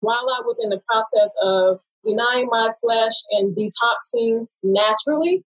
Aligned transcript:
while 0.00 0.26
I 0.28 0.42
was 0.44 0.60
in 0.62 0.70
the 0.70 0.80
process 0.86 1.34
of 1.42 1.80
denying 2.04 2.48
my 2.50 2.70
flesh 2.80 3.12
and 3.32 3.56
detoxing 3.56 4.46
naturally, 4.62 5.44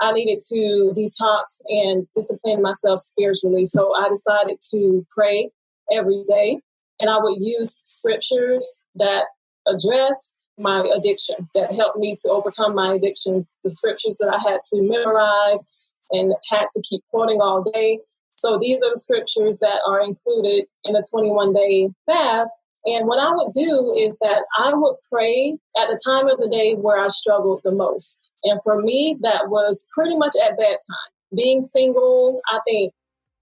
I 0.00 0.12
needed 0.12 0.38
to 0.48 0.92
detox 0.96 1.62
and 1.68 2.06
discipline 2.14 2.62
myself 2.62 3.00
spiritually. 3.00 3.64
So 3.64 3.92
I 3.96 4.08
decided 4.08 4.58
to 4.72 5.06
pray 5.16 5.50
every 5.92 6.22
day. 6.28 6.58
And 7.00 7.10
I 7.10 7.18
would 7.20 7.38
use 7.40 7.82
scriptures 7.84 8.82
that 8.96 9.26
addressed 9.66 10.44
my 10.58 10.84
addiction, 10.96 11.48
that 11.54 11.72
helped 11.72 11.98
me 11.98 12.14
to 12.24 12.30
overcome 12.30 12.74
my 12.74 12.94
addiction, 12.94 13.46
the 13.64 13.70
scriptures 13.70 14.18
that 14.20 14.28
I 14.28 14.50
had 14.50 14.60
to 14.72 14.82
memorize 14.82 15.68
and 16.10 16.32
had 16.50 16.66
to 16.70 16.82
keep 16.88 17.02
quoting 17.10 17.38
all 17.40 17.62
day. 17.72 17.98
So 18.36 18.58
these 18.60 18.82
are 18.82 18.90
the 18.90 18.98
scriptures 18.98 19.58
that 19.60 19.80
are 19.86 20.00
included 20.00 20.66
in 20.84 20.96
a 20.96 21.02
21 21.10 21.52
day 21.52 21.88
fast. 22.06 22.58
And 22.84 23.06
what 23.06 23.20
I 23.20 23.30
would 23.30 23.52
do 23.52 23.94
is 23.96 24.18
that 24.18 24.44
I 24.58 24.72
would 24.74 24.96
pray 25.10 25.56
at 25.80 25.86
the 25.86 26.02
time 26.04 26.28
of 26.28 26.38
the 26.38 26.48
day 26.48 26.74
where 26.74 26.98
I 26.98 27.08
struggled 27.08 27.60
the 27.62 27.72
most. 27.72 28.20
And 28.44 28.60
for 28.64 28.82
me, 28.82 29.16
that 29.20 29.44
was 29.48 29.88
pretty 29.94 30.16
much 30.16 30.32
at 30.44 30.56
that 30.56 30.78
time. 30.90 31.12
Being 31.36 31.60
single, 31.60 32.40
I 32.50 32.58
think 32.66 32.92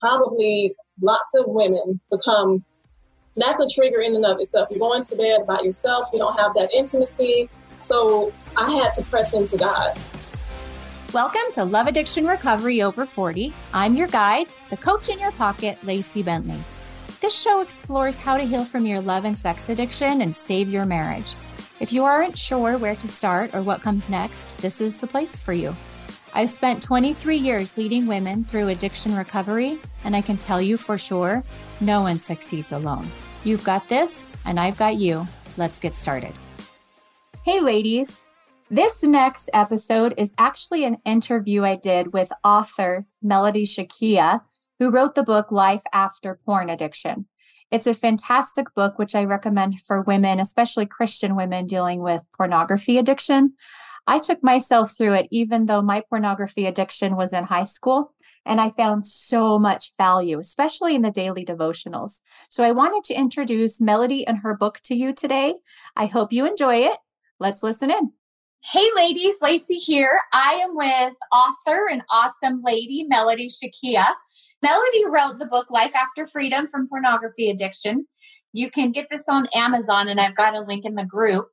probably 0.00 0.74
lots 1.00 1.34
of 1.38 1.46
women 1.48 2.00
become 2.10 2.64
that's 3.36 3.60
a 3.60 3.80
trigger 3.80 4.00
in 4.00 4.14
and 4.14 4.26
of 4.26 4.36
itself. 4.38 4.68
You're 4.70 4.80
going 4.80 5.04
to 5.04 5.16
bed 5.16 5.46
by 5.46 5.60
yourself, 5.62 6.08
you 6.12 6.18
don't 6.18 6.38
have 6.38 6.52
that 6.54 6.70
intimacy. 6.76 7.48
So 7.78 8.32
I 8.56 8.70
had 8.70 8.92
to 8.94 9.08
press 9.08 9.34
into 9.34 9.56
God. 9.56 9.98
Welcome 11.14 11.52
to 11.52 11.64
Love 11.64 11.86
Addiction 11.86 12.26
Recovery 12.26 12.82
Over 12.82 13.06
40. 13.06 13.54
I'm 13.72 13.96
your 13.96 14.08
guide, 14.08 14.48
the 14.68 14.76
coach 14.76 15.08
in 15.08 15.18
your 15.18 15.32
pocket, 15.32 15.78
Lacy 15.82 16.22
Bentley. 16.22 16.60
This 17.20 17.38
show 17.38 17.60
explores 17.60 18.16
how 18.16 18.38
to 18.38 18.44
heal 18.44 18.64
from 18.64 18.86
your 18.86 19.00
love 19.02 19.26
and 19.26 19.38
sex 19.38 19.68
addiction 19.68 20.22
and 20.22 20.34
save 20.34 20.70
your 20.70 20.86
marriage. 20.86 21.34
If 21.78 21.92
you 21.92 22.02
aren't 22.02 22.38
sure 22.38 22.78
where 22.78 22.96
to 22.96 23.08
start 23.08 23.54
or 23.54 23.60
what 23.60 23.82
comes 23.82 24.08
next, 24.08 24.56
this 24.58 24.80
is 24.80 24.96
the 24.96 25.06
place 25.06 25.38
for 25.38 25.52
you. 25.52 25.76
I've 26.32 26.48
spent 26.48 26.82
23 26.82 27.36
years 27.36 27.76
leading 27.76 28.06
women 28.06 28.44
through 28.44 28.68
addiction 28.68 29.14
recovery, 29.14 29.78
and 30.04 30.16
I 30.16 30.22
can 30.22 30.38
tell 30.38 30.62
you 30.62 30.78
for 30.78 30.96
sure 30.96 31.44
no 31.82 32.00
one 32.00 32.18
succeeds 32.20 32.72
alone. 32.72 33.06
You've 33.44 33.64
got 33.64 33.86
this, 33.88 34.30
and 34.46 34.58
I've 34.58 34.78
got 34.78 34.96
you. 34.96 35.28
Let's 35.58 35.78
get 35.78 35.94
started. 35.94 36.32
Hey, 37.42 37.60
ladies. 37.60 38.22
This 38.70 39.02
next 39.02 39.50
episode 39.52 40.14
is 40.16 40.32
actually 40.38 40.84
an 40.84 40.98
interview 41.04 41.64
I 41.64 41.76
did 41.76 42.14
with 42.14 42.32
author 42.44 43.04
Melodie 43.20 43.66
Shekia, 43.66 44.42
who 44.80 44.90
wrote 44.90 45.14
the 45.14 45.22
book 45.22 45.52
Life 45.52 45.82
After 45.92 46.40
Porn 46.44 46.70
Addiction. 46.70 47.26
It's 47.70 47.86
a 47.86 47.94
fantastic 47.94 48.74
book, 48.74 48.98
which 48.98 49.14
I 49.14 49.24
recommend 49.24 49.78
for 49.78 50.02
women, 50.02 50.40
especially 50.40 50.86
Christian 50.86 51.36
women 51.36 51.66
dealing 51.66 52.02
with 52.02 52.26
pornography 52.36 52.98
addiction. 52.98 53.52
I 54.06 54.18
took 54.18 54.42
myself 54.42 54.96
through 54.96 55.12
it, 55.12 55.28
even 55.30 55.66
though 55.66 55.82
my 55.82 56.02
pornography 56.08 56.66
addiction 56.66 57.14
was 57.14 57.32
in 57.32 57.44
high 57.44 57.64
school. 57.64 58.14
And 58.46 58.58
I 58.58 58.70
found 58.70 59.04
so 59.04 59.58
much 59.58 59.92
value, 59.98 60.40
especially 60.40 60.94
in 60.94 61.02
the 61.02 61.10
daily 61.10 61.44
devotionals. 61.44 62.22
So 62.48 62.64
I 62.64 62.72
wanted 62.72 63.04
to 63.04 63.14
introduce 63.14 63.82
Melodie 63.82 64.26
and 64.26 64.38
her 64.38 64.56
book 64.56 64.80
to 64.84 64.94
you 64.94 65.12
today. 65.12 65.56
I 65.94 66.06
hope 66.06 66.32
you 66.32 66.46
enjoy 66.46 66.76
it. 66.76 66.98
Let's 67.38 67.62
listen 67.62 67.90
in. 67.90 68.12
Hey, 68.62 68.86
ladies, 68.94 69.38
Lacy 69.40 69.76
here. 69.76 70.20
I 70.34 70.60
am 70.62 70.76
with 70.76 71.16
author 71.32 71.88
and 71.90 72.02
awesome 72.12 72.60
lady, 72.62 73.06
Melodie 73.08 73.48
Shekia. 73.48 74.04
Melodie 74.62 75.06
wrote 75.06 75.38
the 75.38 75.48
book 75.50 75.68
Life 75.70 75.96
After 75.96 76.26
Freedom 76.26 76.68
from 76.68 76.86
Pornography 76.86 77.48
Addiction. 77.48 78.06
You 78.52 78.70
can 78.70 78.92
get 78.92 79.06
this 79.10 79.30
on 79.30 79.48
Amazon, 79.54 80.08
and 80.08 80.20
I've 80.20 80.36
got 80.36 80.54
a 80.54 80.60
link 80.60 80.84
in 80.84 80.94
the 80.94 81.06
group. 81.06 81.48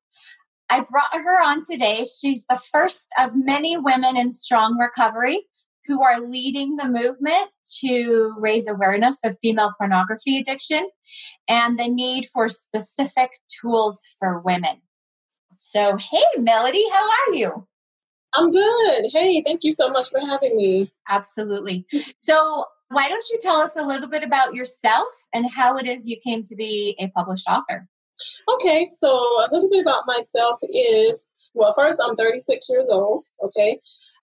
I 0.69 0.81
brought 0.81 1.13
her 1.13 1.41
on 1.41 1.61
today. 1.63 2.03
She's 2.03 2.45
the 2.49 2.61
first 2.71 3.07
of 3.17 3.31
many 3.35 3.77
women 3.77 4.17
in 4.17 4.29
strong 4.29 4.77
recovery 4.77 5.47
who 5.85 6.03
are 6.03 6.19
leading 6.19 6.75
the 6.75 6.89
movement 6.89 7.51
to 7.79 8.35
raise 8.37 8.67
awareness 8.67 9.23
of 9.23 9.39
female 9.41 9.71
pornography 9.77 10.37
addiction 10.37 10.89
and 11.47 11.79
the 11.79 11.87
need 11.87 12.25
for 12.25 12.49
specific 12.49 13.29
tools 13.61 14.05
for 14.19 14.41
women. 14.41 14.81
So, 15.57 15.97
hey, 15.97 16.23
Melodie, 16.37 16.85
how 16.91 17.03
are 17.03 17.33
you? 17.33 17.67
I'm 18.35 18.51
good. 18.51 19.03
Hey, 19.13 19.41
thank 19.45 19.63
you 19.63 19.71
so 19.71 19.89
much 19.89 20.07
for 20.09 20.19
having 20.19 20.55
me. 20.55 20.91
Absolutely. 21.09 21.85
So, 22.19 22.65
why 22.89 23.09
don't 23.09 23.25
you 23.31 23.37
tell 23.41 23.57
us 23.57 23.75
a 23.75 23.85
little 23.85 24.07
bit 24.07 24.23
about 24.23 24.53
yourself 24.53 25.07
and 25.33 25.49
how 25.49 25.77
it 25.77 25.87
is 25.87 26.07
you 26.07 26.17
came 26.23 26.43
to 26.43 26.55
be 26.55 26.95
a 26.99 27.09
published 27.09 27.47
author? 27.49 27.87
Okay, 28.49 28.85
so 28.85 29.11
a 29.11 29.47
little 29.51 29.69
bit 29.69 29.81
about 29.81 30.03
myself 30.07 30.57
is 30.69 31.31
well, 31.57 31.73
first, 31.75 32.01
I'm 32.05 32.15
36 32.15 32.69
years 32.69 32.87
old. 32.91 33.25
Okay. 33.43 33.77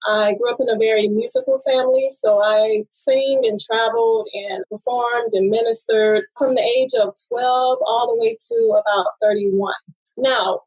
I 0.06 0.34
grew 0.34 0.52
up 0.52 0.58
in 0.60 0.68
a 0.68 0.78
very 0.78 1.08
musical 1.08 1.58
family, 1.66 2.06
so 2.10 2.40
I 2.42 2.82
sang 2.90 3.40
and 3.44 3.58
traveled 3.58 4.28
and 4.34 4.62
performed 4.70 5.32
and 5.32 5.48
ministered 5.48 6.24
from 6.38 6.54
the 6.54 6.62
age 6.62 6.92
of 7.02 7.14
12 7.28 7.78
all 7.86 8.06
the 8.06 8.22
way 8.22 8.36
to 8.38 8.80
about 8.80 9.06
31. 9.22 9.72
Now, 10.18 10.60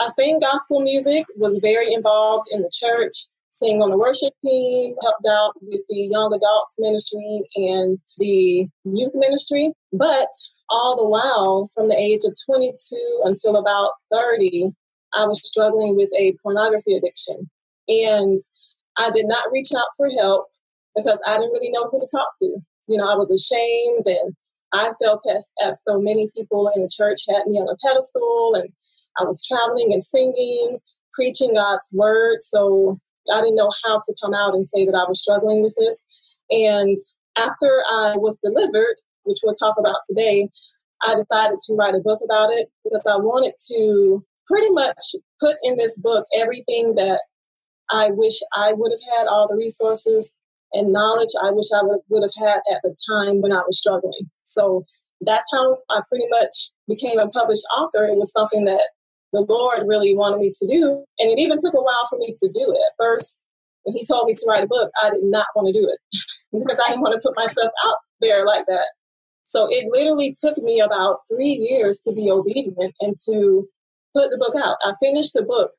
I 0.00 0.06
sang 0.08 0.38
gospel 0.38 0.80
music, 0.80 1.26
was 1.36 1.58
very 1.62 1.92
involved 1.92 2.46
in 2.52 2.62
the 2.62 2.70
church, 2.72 3.14
sang 3.50 3.82
on 3.82 3.90
the 3.90 3.98
worship 3.98 4.32
team, 4.42 4.94
helped 5.02 5.26
out 5.28 5.54
with 5.60 5.82
the 5.88 6.08
young 6.10 6.32
adults 6.32 6.76
ministry 6.78 7.42
and 7.56 7.96
the 8.18 8.68
youth 8.84 9.12
ministry. 9.14 9.72
But 9.92 10.28
all 10.70 10.96
the 10.96 11.08
while, 11.08 11.68
from 11.74 11.88
the 11.88 11.98
age 11.98 12.20
of 12.26 12.36
22 12.46 13.22
until 13.24 13.56
about 13.56 13.90
30, 14.12 14.70
I 15.14 15.24
was 15.24 15.46
struggling 15.46 15.96
with 15.96 16.10
a 16.18 16.34
pornography 16.42 16.94
addiction. 16.94 17.50
And 17.88 18.38
I 18.98 19.10
did 19.10 19.26
not 19.26 19.50
reach 19.50 19.70
out 19.76 19.88
for 19.96 20.08
help 20.20 20.46
because 20.94 21.20
I 21.26 21.38
didn't 21.38 21.52
really 21.52 21.70
know 21.70 21.88
who 21.90 21.98
to 21.98 22.08
talk 22.10 22.28
to. 22.38 22.60
You 22.86 22.98
know, 22.98 23.10
I 23.10 23.16
was 23.16 23.32
ashamed 23.32 24.04
and 24.06 24.36
I 24.72 24.92
felt 25.02 25.22
as, 25.34 25.52
as 25.64 25.82
though 25.86 26.00
many 26.00 26.28
people 26.36 26.70
in 26.76 26.82
the 26.82 26.90
church 26.94 27.20
had 27.28 27.46
me 27.46 27.58
on 27.58 27.68
a 27.68 27.76
pedestal 27.84 28.52
and 28.54 28.68
I 29.18 29.24
was 29.24 29.46
traveling 29.46 29.92
and 29.92 30.02
singing, 30.02 30.78
preaching 31.12 31.54
God's 31.54 31.94
word. 31.96 32.38
So 32.42 32.96
I 33.32 33.40
didn't 33.40 33.56
know 33.56 33.70
how 33.84 33.98
to 33.98 34.16
come 34.22 34.34
out 34.34 34.54
and 34.54 34.64
say 34.64 34.84
that 34.84 34.94
I 34.94 35.06
was 35.06 35.20
struggling 35.20 35.62
with 35.62 35.74
this. 35.78 36.06
And 36.50 36.96
after 37.36 37.82
I 37.90 38.16
was 38.16 38.40
delivered, 38.40 38.96
which 39.24 39.38
we'll 39.44 39.54
talk 39.54 39.76
about 39.78 40.00
today, 40.08 40.48
I 41.02 41.14
decided 41.14 41.58
to 41.66 41.74
write 41.74 41.94
a 41.94 42.00
book 42.00 42.20
about 42.24 42.50
it 42.50 42.68
because 42.84 43.06
I 43.10 43.16
wanted 43.16 43.54
to 43.70 44.24
pretty 44.46 44.70
much 44.70 45.14
put 45.40 45.56
in 45.62 45.76
this 45.76 46.00
book 46.00 46.24
everything 46.36 46.94
that 46.96 47.20
I 47.90 48.10
wish 48.12 48.34
I 48.54 48.72
would 48.72 48.92
have 48.92 49.18
had 49.18 49.28
all 49.28 49.46
the 49.48 49.56
resources 49.56 50.38
and 50.72 50.92
knowledge 50.92 51.30
I 51.42 51.50
wish 51.50 51.66
I 51.74 51.82
would, 51.82 52.22
have 52.22 52.46
had 52.46 52.60
at 52.74 52.80
the 52.82 52.94
time 53.10 53.40
when 53.40 53.52
I 53.52 53.62
was 53.66 53.78
struggling. 53.78 54.30
So 54.44 54.84
that's 55.20 55.46
how 55.52 55.78
I 55.90 56.00
pretty 56.08 56.26
much 56.30 56.72
became 56.88 57.18
a 57.18 57.28
published 57.28 57.64
author. 57.76 58.04
It 58.04 58.18
was 58.18 58.32
something 58.32 58.64
that 58.64 58.82
the 59.32 59.44
Lord 59.48 59.86
really 59.86 60.14
wanted 60.14 60.38
me 60.38 60.50
to 60.50 60.66
do. 60.66 61.04
And 61.18 61.30
it 61.30 61.38
even 61.38 61.58
took 61.58 61.74
a 61.74 61.82
while 61.82 62.06
for 62.08 62.18
me 62.18 62.32
to 62.36 62.48
do 62.48 62.64
it. 62.72 62.80
At 62.80 62.96
first, 62.98 63.42
when 63.84 63.94
He 63.94 64.04
told 64.06 64.26
me 64.26 64.34
to 64.34 64.46
write 64.48 64.64
a 64.64 64.68
book, 64.68 64.90
I 65.02 65.10
did 65.10 65.24
not 65.24 65.46
want 65.54 65.68
to 65.68 65.78
do 65.78 65.88
it 65.88 65.98
because 66.52 66.80
I 66.84 66.90
didn't 66.90 67.02
want 67.02 67.20
to 67.20 67.28
put 67.28 67.36
myself 67.36 67.70
out 67.86 67.96
there 68.20 68.44
like 68.46 68.66
that. 68.66 68.88
So 69.44 69.66
it 69.70 69.88
literally 69.90 70.32
took 70.44 70.58
me 70.58 70.80
about 70.80 71.20
three 71.30 71.56
years 71.70 72.00
to 72.06 72.12
be 72.12 72.30
obedient 72.30 72.94
and 73.00 73.16
to 73.28 73.66
put 74.14 74.30
the 74.30 74.38
book 74.38 74.54
out. 74.62 74.76
I 74.82 74.92
finished 75.00 75.32
the 75.32 75.42
book 75.42 75.70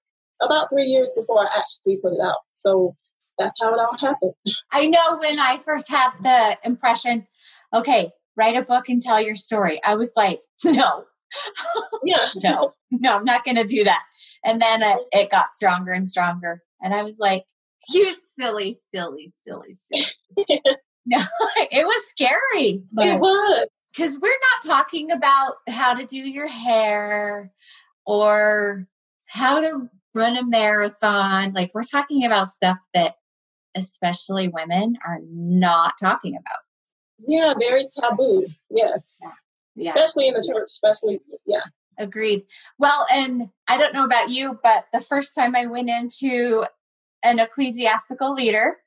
about 0.42 0.70
three 0.72 0.86
years 0.86 1.14
before 1.18 1.42
I 1.42 1.48
actually 1.58 1.98
put 1.98 2.14
it 2.14 2.20
out. 2.24 2.40
So 2.52 2.96
that's 3.38 3.56
how 3.62 3.74
it 3.74 3.80
all 3.80 3.98
happened. 3.98 4.34
I 4.72 4.88
know 4.88 5.18
when 5.20 5.40
I 5.40 5.58
first 5.58 5.90
had 5.90 6.12
the 6.22 6.58
impression, 6.64 7.28
okay, 7.74 8.12
write 8.36 8.56
a 8.56 8.64
book 8.64 8.90
and 8.90 9.02
tell 9.02 9.22
your 9.22 9.36
story. 9.36 9.80
I 9.84 9.96
was 9.96 10.14
like, 10.16 10.42
no. 10.66 11.06
yeah. 12.04 12.28
no, 12.44 12.74
no, 12.92 13.18
I'm 13.18 13.26
not 13.26 13.44
going 13.44 13.58
to 13.58 13.64
do 13.64 13.84
that. 13.84 14.04
And 14.44 14.62
then 14.62 14.82
it, 14.82 15.00
it 15.12 15.32
got 15.32 15.54
stronger 15.54 15.92
and 15.92 16.08
stronger. 16.08 16.62
And 16.82 16.94
I 16.94 17.04
was 17.04 17.20
like, 17.20 17.44
you 17.94 18.14
silly, 18.14 18.74
silly, 18.74 19.28
silly, 19.28 19.76
silly. 19.76 20.06
No, 21.06 21.18
it 21.72 21.86
was 21.86 22.08
scary. 22.08 22.84
It 22.98 23.20
was. 23.20 23.68
Because 23.96 24.18
we're 24.22 24.30
not 24.30 24.76
talking 24.76 25.12
about 25.12 25.56
how 25.68 25.94
to 25.94 26.06
do 26.06 26.20
your 26.20 26.48
hair 26.48 27.52
or 28.06 28.86
how 29.28 29.60
to 29.60 29.90
run 30.14 30.38
a 30.38 30.46
marathon. 30.46 31.54
Like, 31.54 31.72
we're 31.74 31.84
talking 31.84 32.26
about 32.26 32.48
stuff 32.48 32.80
that 32.94 33.16
especially 33.76 34.48
women 34.48 34.96
are 35.06 35.20
not 35.24 35.94
talking 36.02 36.36
about. 36.36 36.60
Yeah, 37.28 37.54
very 37.60 37.84
taboo. 38.02 38.48
Yes. 38.70 39.20
Yeah. 39.24 39.32
Yeah. 39.80 39.94
Especially 39.96 40.28
in 40.28 40.34
the 40.34 40.46
church, 40.46 40.66
especially, 40.66 41.20
yeah. 41.46 41.62
Agreed. 41.98 42.44
Well, 42.78 43.06
and 43.14 43.50
I 43.68 43.78
don't 43.78 43.94
know 43.94 44.06
about 44.06 44.30
you, 44.30 44.60
but 44.64 44.86
the 44.94 45.02
first 45.02 45.36
time 45.36 45.56
I 45.56 45.66
went 45.66 45.90
into 45.90 46.66
an 47.24 47.40
ecclesiastical 47.40 48.34
leader 48.34 48.78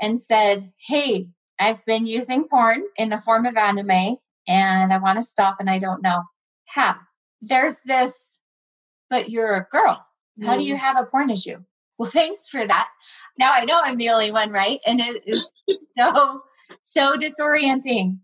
and 0.00 0.18
said, 0.18 0.72
Hey, 0.88 1.28
I've 1.58 1.84
been 1.84 2.06
using 2.06 2.48
porn 2.48 2.82
in 2.96 3.10
the 3.10 3.18
form 3.18 3.44
of 3.44 3.56
anime 3.56 4.16
and 4.48 4.92
I 4.92 4.98
want 4.98 5.16
to 5.16 5.22
stop 5.22 5.56
and 5.60 5.68
I 5.68 5.78
don't 5.78 6.02
know 6.02 6.22
how. 6.66 6.96
there's 7.40 7.82
this, 7.82 8.40
but 9.08 9.30
you're 9.30 9.54
a 9.54 9.66
girl. 9.70 10.06
How 10.42 10.56
do 10.56 10.64
you 10.64 10.74
mm. 10.74 10.78
have 10.78 10.96
a 10.96 11.04
porn 11.04 11.30
issue? 11.30 11.58
Well, 11.98 12.08
thanks 12.08 12.48
for 12.48 12.66
that. 12.66 12.88
Now 13.38 13.52
I 13.52 13.66
know 13.66 13.78
I'm 13.78 13.98
the 13.98 14.08
only 14.08 14.32
one, 14.32 14.52
right? 14.52 14.80
And 14.86 15.00
it 15.00 15.22
is 15.26 15.52
so, 15.98 16.40
so 16.80 17.14
disorienting 17.14 18.20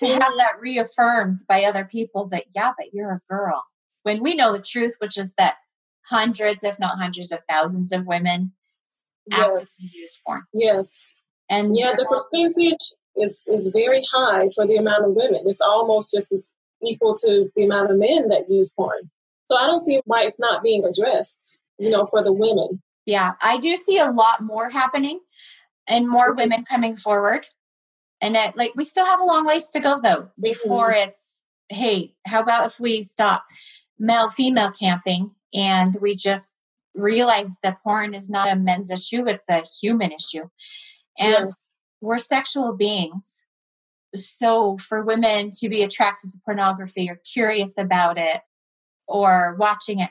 to 0.00 0.06
have 0.06 0.32
that 0.36 0.60
reaffirmed 0.60 1.38
by 1.48 1.64
other 1.64 1.84
people 1.84 2.26
that, 2.28 2.44
yeah, 2.54 2.72
but 2.76 2.88
you're 2.92 3.12
a 3.12 3.20
girl. 3.28 3.64
When 4.02 4.22
we 4.22 4.34
know 4.34 4.52
the 4.52 4.62
truth, 4.62 4.96
which 4.98 5.18
is 5.18 5.34
that 5.34 5.56
hundreds, 6.06 6.64
if 6.64 6.78
not 6.78 6.98
hundreds 6.98 7.32
of 7.32 7.40
thousands 7.48 7.92
of 7.92 8.06
women 8.06 8.52
yes. 9.30 9.88
use 9.92 10.20
porn. 10.26 10.42
Yes. 10.54 11.02
And 11.48 11.76
yeah, 11.76 11.92
the 11.96 12.06
percentage 12.06 12.80
is, 13.16 13.46
is 13.48 13.70
very 13.74 14.02
high 14.12 14.48
for 14.54 14.66
the 14.66 14.76
amount 14.76 15.04
of 15.04 15.12
women. 15.14 15.42
It's 15.46 15.60
almost 15.60 16.12
just 16.14 16.32
as 16.32 16.46
equal 16.82 17.14
to 17.14 17.50
the 17.54 17.64
amount 17.64 17.90
of 17.90 17.98
men 17.98 18.28
that 18.28 18.46
use 18.48 18.72
porn. 18.74 19.10
So 19.50 19.58
I 19.58 19.66
don't 19.66 19.80
see 19.80 20.00
why 20.04 20.22
it's 20.22 20.40
not 20.40 20.62
being 20.62 20.84
addressed, 20.84 21.56
you 21.78 21.90
know, 21.90 22.04
for 22.04 22.22
the 22.22 22.32
women. 22.32 22.82
Yeah, 23.04 23.32
I 23.40 23.58
do 23.58 23.76
see 23.76 23.98
a 23.98 24.10
lot 24.10 24.42
more 24.42 24.70
happening 24.70 25.20
and 25.88 26.08
more 26.08 26.32
women 26.32 26.64
coming 26.64 26.94
forward. 26.94 27.46
And 28.20 28.34
that, 28.34 28.56
like, 28.56 28.72
we 28.76 28.84
still 28.84 29.06
have 29.06 29.20
a 29.20 29.24
long 29.24 29.46
ways 29.46 29.70
to 29.70 29.80
go, 29.80 29.98
though, 30.00 30.30
before 30.40 30.90
mm-hmm. 30.90 31.08
it's, 31.08 31.44
hey, 31.68 32.14
how 32.26 32.40
about 32.40 32.66
if 32.66 32.78
we 32.78 33.02
stop 33.02 33.44
male 33.98 34.28
female 34.28 34.72
camping 34.72 35.32
and 35.54 35.96
we 36.00 36.14
just 36.14 36.58
realize 36.94 37.58
that 37.62 37.82
porn 37.82 38.14
is 38.14 38.28
not 38.28 38.52
a 38.52 38.56
men's 38.56 38.90
issue, 38.90 39.26
it's 39.26 39.50
a 39.50 39.62
human 39.80 40.12
issue. 40.12 40.48
And 41.18 41.46
yes. 41.46 41.76
we're 42.00 42.18
sexual 42.18 42.76
beings. 42.76 43.46
So 44.14 44.76
for 44.76 45.04
women 45.04 45.50
to 45.58 45.68
be 45.68 45.82
attracted 45.82 46.30
to 46.30 46.38
pornography 46.44 47.08
or 47.08 47.20
curious 47.32 47.78
about 47.78 48.18
it 48.18 48.40
or 49.06 49.56
watching 49.58 50.00
it, 50.00 50.10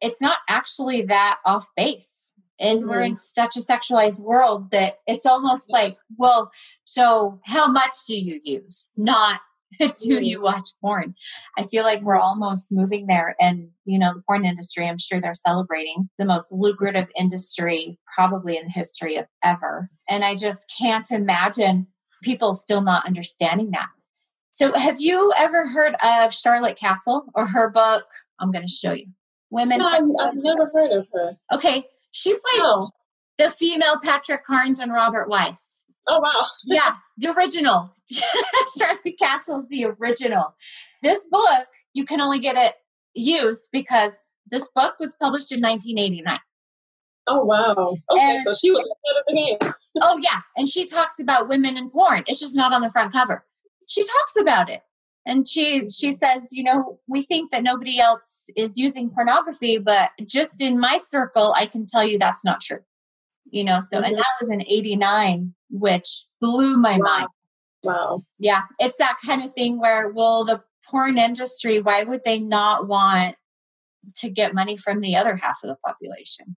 it's 0.00 0.20
not 0.20 0.38
actually 0.48 1.02
that 1.02 1.38
off 1.44 1.66
base. 1.76 2.33
And 2.60 2.80
mm-hmm. 2.80 2.88
we're 2.88 3.02
in 3.02 3.16
such 3.16 3.56
a 3.56 3.60
sexualized 3.60 4.20
world 4.20 4.70
that 4.70 4.98
it's 5.06 5.26
almost 5.26 5.70
like, 5.70 5.96
well, 6.16 6.50
so 6.84 7.40
how 7.44 7.66
much 7.66 7.92
do 8.06 8.16
you 8.16 8.40
use? 8.44 8.88
Not 8.96 9.40
do 9.98 10.24
you 10.24 10.40
watch 10.40 10.64
porn? 10.80 11.14
I 11.58 11.64
feel 11.64 11.82
like 11.82 12.02
we're 12.02 12.18
almost 12.18 12.72
moving 12.72 13.06
there. 13.06 13.34
And, 13.40 13.70
you 13.84 13.98
know, 13.98 14.14
the 14.14 14.22
porn 14.22 14.44
industry, 14.44 14.88
I'm 14.88 14.98
sure 14.98 15.20
they're 15.20 15.34
celebrating 15.34 16.08
the 16.18 16.24
most 16.24 16.52
lucrative 16.52 17.08
industry 17.18 17.98
probably 18.14 18.56
in 18.56 18.66
the 18.66 18.70
history 18.70 19.16
of 19.16 19.26
ever. 19.42 19.90
And 20.08 20.24
I 20.24 20.36
just 20.36 20.72
can't 20.78 21.10
imagine 21.10 21.88
people 22.22 22.54
still 22.54 22.82
not 22.82 23.06
understanding 23.06 23.70
that. 23.72 23.88
So, 24.52 24.72
have 24.76 25.00
you 25.00 25.32
ever 25.36 25.66
heard 25.66 25.96
of 26.04 26.32
Charlotte 26.32 26.78
Kasl 26.78 27.26
or 27.34 27.46
her 27.46 27.70
book? 27.70 28.04
I'm 28.38 28.52
going 28.52 28.64
to 28.64 28.72
show 28.72 28.92
you. 28.92 29.06
Women. 29.50 29.78
No, 29.78 29.88
I've, 29.88 30.02
I've, 30.20 30.36
never 30.36 30.70
heard 30.72 30.92
of 30.92 31.08
her. 31.12 31.36
Okay. 31.52 31.86
She's 32.14 32.40
like 32.52 32.62
no. 32.62 32.82
the 33.38 33.50
female 33.50 33.98
Patrick 34.00 34.44
Carnes 34.44 34.78
and 34.78 34.92
Robert 34.92 35.28
Weiss. 35.28 35.84
Oh 36.08 36.20
wow. 36.20 36.44
yeah, 36.66 36.96
the 37.18 37.34
original. 37.36 37.92
Charlotte 38.78 39.18
Kasl's 39.20 39.68
the 39.68 39.86
original. 39.86 40.54
This 41.02 41.26
book, 41.30 41.66
you 41.92 42.04
can 42.04 42.20
only 42.20 42.38
get 42.38 42.56
it 42.56 42.74
used 43.14 43.70
because 43.72 44.34
this 44.46 44.68
book 44.68 44.94
was 45.00 45.16
published 45.20 45.50
in 45.50 45.60
1989. 45.60 46.38
Oh 47.26 47.44
wow. 47.44 47.96
Okay, 48.12 48.20
and, 48.20 48.40
so 48.42 48.52
she 48.52 48.70
was 48.70 48.80
ahead 48.80 49.18
of 49.18 49.24
the 49.26 49.34
game. 49.34 49.72
oh 50.02 50.20
yeah, 50.22 50.40
and 50.56 50.68
she 50.68 50.86
talks 50.86 51.18
about 51.18 51.48
women 51.48 51.76
in 51.76 51.90
porn. 51.90 52.22
It's 52.28 52.40
just 52.40 52.54
not 52.54 52.72
on 52.72 52.82
the 52.82 52.90
front 52.90 53.12
cover. 53.12 53.44
She 53.88 54.02
talks 54.02 54.36
about 54.40 54.70
it. 54.70 54.82
And 55.26 55.48
she 55.48 55.88
she 55.88 56.12
says, 56.12 56.50
you 56.52 56.62
know, 56.62 56.98
we 57.08 57.22
think 57.22 57.50
that 57.50 57.62
nobody 57.62 57.98
else 57.98 58.50
is 58.56 58.78
using 58.78 59.10
pornography, 59.10 59.78
but 59.78 60.10
just 60.26 60.60
in 60.60 60.78
my 60.78 60.98
circle, 60.98 61.54
I 61.56 61.66
can 61.66 61.86
tell 61.86 62.04
you 62.06 62.18
that's 62.18 62.44
not 62.44 62.60
true. 62.60 62.80
You 63.50 63.64
know, 63.64 63.78
so 63.80 63.98
mm-hmm. 63.98 64.06
and 64.06 64.16
that 64.16 64.32
was 64.40 64.50
in 64.50 64.62
89 64.62 65.54
which 65.74 66.24
blew 66.40 66.76
my 66.76 66.98
wow. 66.98 67.06
mind. 67.06 67.28
Wow. 67.82 68.20
Yeah. 68.38 68.62
It's 68.78 68.96
that 68.98 69.16
kind 69.26 69.42
of 69.42 69.52
thing 69.54 69.78
where, 69.78 70.08
well, 70.08 70.44
the 70.44 70.62
porn 70.88 71.18
industry, 71.18 71.80
why 71.80 72.04
would 72.04 72.22
they 72.24 72.38
not 72.38 72.86
want 72.86 73.34
to 74.16 74.30
get 74.30 74.54
money 74.54 74.76
from 74.76 75.00
the 75.00 75.16
other 75.16 75.36
half 75.36 75.58
of 75.64 75.70
the 75.70 75.76
population? 75.84 76.56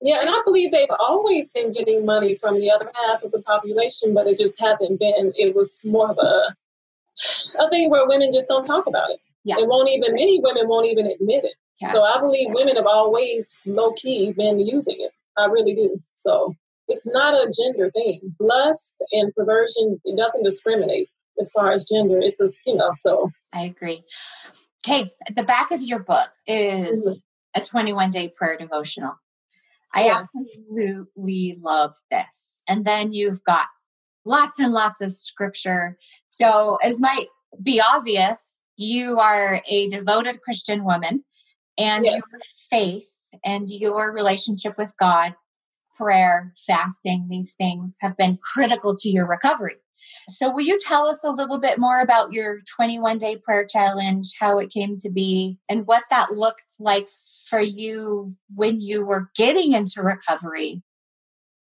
Yeah, 0.00 0.20
and 0.20 0.30
I 0.30 0.40
believe 0.44 0.70
they've 0.70 0.88
always 1.00 1.50
been 1.50 1.72
getting 1.72 2.06
money 2.06 2.36
from 2.38 2.60
the 2.60 2.70
other 2.70 2.90
half 3.06 3.24
of 3.24 3.32
the 3.32 3.42
population, 3.42 4.14
but 4.14 4.28
it 4.28 4.38
just 4.38 4.60
hasn't 4.60 5.00
been. 5.00 5.32
It 5.34 5.56
was 5.56 5.84
more 5.84 6.10
of 6.10 6.18
a 6.18 6.54
a 7.58 7.68
thing 7.70 7.90
where 7.90 8.06
women 8.06 8.30
just 8.32 8.48
don't 8.48 8.64
talk 8.64 8.86
about 8.86 9.10
it. 9.10 9.20
Yeah. 9.44 9.56
It 9.58 9.68
won't 9.68 9.88
even 9.88 10.14
many 10.14 10.40
women 10.42 10.68
won't 10.68 10.86
even 10.86 11.06
admit 11.06 11.44
it. 11.44 11.54
Yeah. 11.80 11.92
So 11.92 12.04
I 12.04 12.20
believe 12.20 12.48
women 12.50 12.76
have 12.76 12.86
always 12.86 13.58
low 13.64 13.92
key 13.92 14.32
been 14.36 14.58
using 14.58 14.96
it. 14.98 15.12
I 15.36 15.46
really 15.46 15.74
do. 15.74 15.98
So 16.16 16.54
it's 16.88 17.06
not 17.06 17.34
a 17.34 17.50
gender 17.56 17.90
thing. 17.90 18.34
Lust 18.40 19.02
and 19.12 19.32
perversion, 19.34 20.00
it 20.04 20.16
doesn't 20.16 20.42
discriminate 20.42 21.08
as 21.38 21.52
far 21.52 21.72
as 21.72 21.88
gender. 21.88 22.18
It's 22.20 22.38
just, 22.38 22.60
you 22.66 22.74
know, 22.74 22.90
so. 22.92 23.30
I 23.54 23.62
agree. 23.62 24.02
Okay, 24.86 25.12
the 25.34 25.44
back 25.44 25.70
of 25.70 25.82
your 25.82 26.00
book 26.00 26.28
is 26.46 27.24
mm-hmm. 27.54 27.60
a 27.60 27.64
21 27.64 28.10
day 28.10 28.28
prayer 28.28 28.56
devotional. 28.56 29.14
I 29.94 30.02
yes. 30.02 30.18
absolutely 30.20 31.56
love 31.62 31.94
this. 32.10 32.62
And 32.68 32.84
then 32.84 33.12
you've 33.12 33.42
got 33.44 33.66
lots 34.28 34.60
and 34.60 34.72
lots 34.72 35.00
of 35.00 35.12
scripture. 35.12 35.96
So, 36.28 36.78
as 36.82 37.00
might 37.00 37.26
be 37.62 37.80
obvious, 37.80 38.62
you 38.76 39.18
are 39.18 39.60
a 39.68 39.88
devoted 39.88 40.42
Christian 40.42 40.84
woman, 40.84 41.24
and 41.78 42.04
yes. 42.04 42.12
your 42.12 42.20
faith 42.70 43.10
and 43.44 43.68
your 43.68 44.12
relationship 44.12 44.76
with 44.78 44.94
God 45.00 45.34
prayer, 45.96 46.52
fasting, 46.56 47.26
these 47.28 47.54
things 47.58 47.98
have 48.00 48.16
been 48.16 48.36
critical 48.54 48.94
to 48.94 49.10
your 49.10 49.26
recovery. 49.26 49.76
So, 50.28 50.48
will 50.48 50.62
you 50.62 50.78
tell 50.78 51.06
us 51.06 51.24
a 51.24 51.32
little 51.32 51.58
bit 51.58 51.78
more 51.78 52.00
about 52.00 52.32
your 52.32 52.60
21 52.76 53.18
day 53.18 53.36
prayer 53.36 53.66
challenge, 53.68 54.34
how 54.38 54.58
it 54.58 54.70
came 54.70 54.96
to 54.98 55.10
be, 55.10 55.58
and 55.68 55.86
what 55.86 56.04
that 56.10 56.28
looked 56.30 56.78
like 56.78 57.08
for 57.48 57.60
you 57.60 58.36
when 58.54 58.80
you 58.80 59.04
were 59.04 59.30
getting 59.34 59.72
into 59.72 60.02
recovery? 60.02 60.82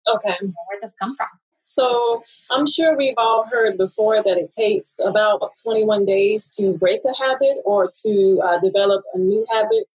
Okay. 0.07 0.35
Where 0.39 0.51
did 0.71 0.81
this 0.81 0.95
come 0.99 1.15
from? 1.15 1.27
So, 1.73 2.23
I'm 2.51 2.65
sure 2.67 2.97
we've 2.97 3.13
all 3.17 3.45
heard 3.49 3.77
before 3.77 4.21
that 4.23 4.37
it 4.37 4.51
takes 4.51 4.99
about 5.05 5.41
21 5.63 6.05
days 6.05 6.53
to 6.59 6.77
break 6.77 7.01
a 7.05 7.23
habit 7.23 7.61
or 7.65 7.91
to 8.03 8.41
uh, 8.43 8.59
develop 8.61 9.03
a 9.13 9.19
new 9.19 9.45
habit. 9.53 9.85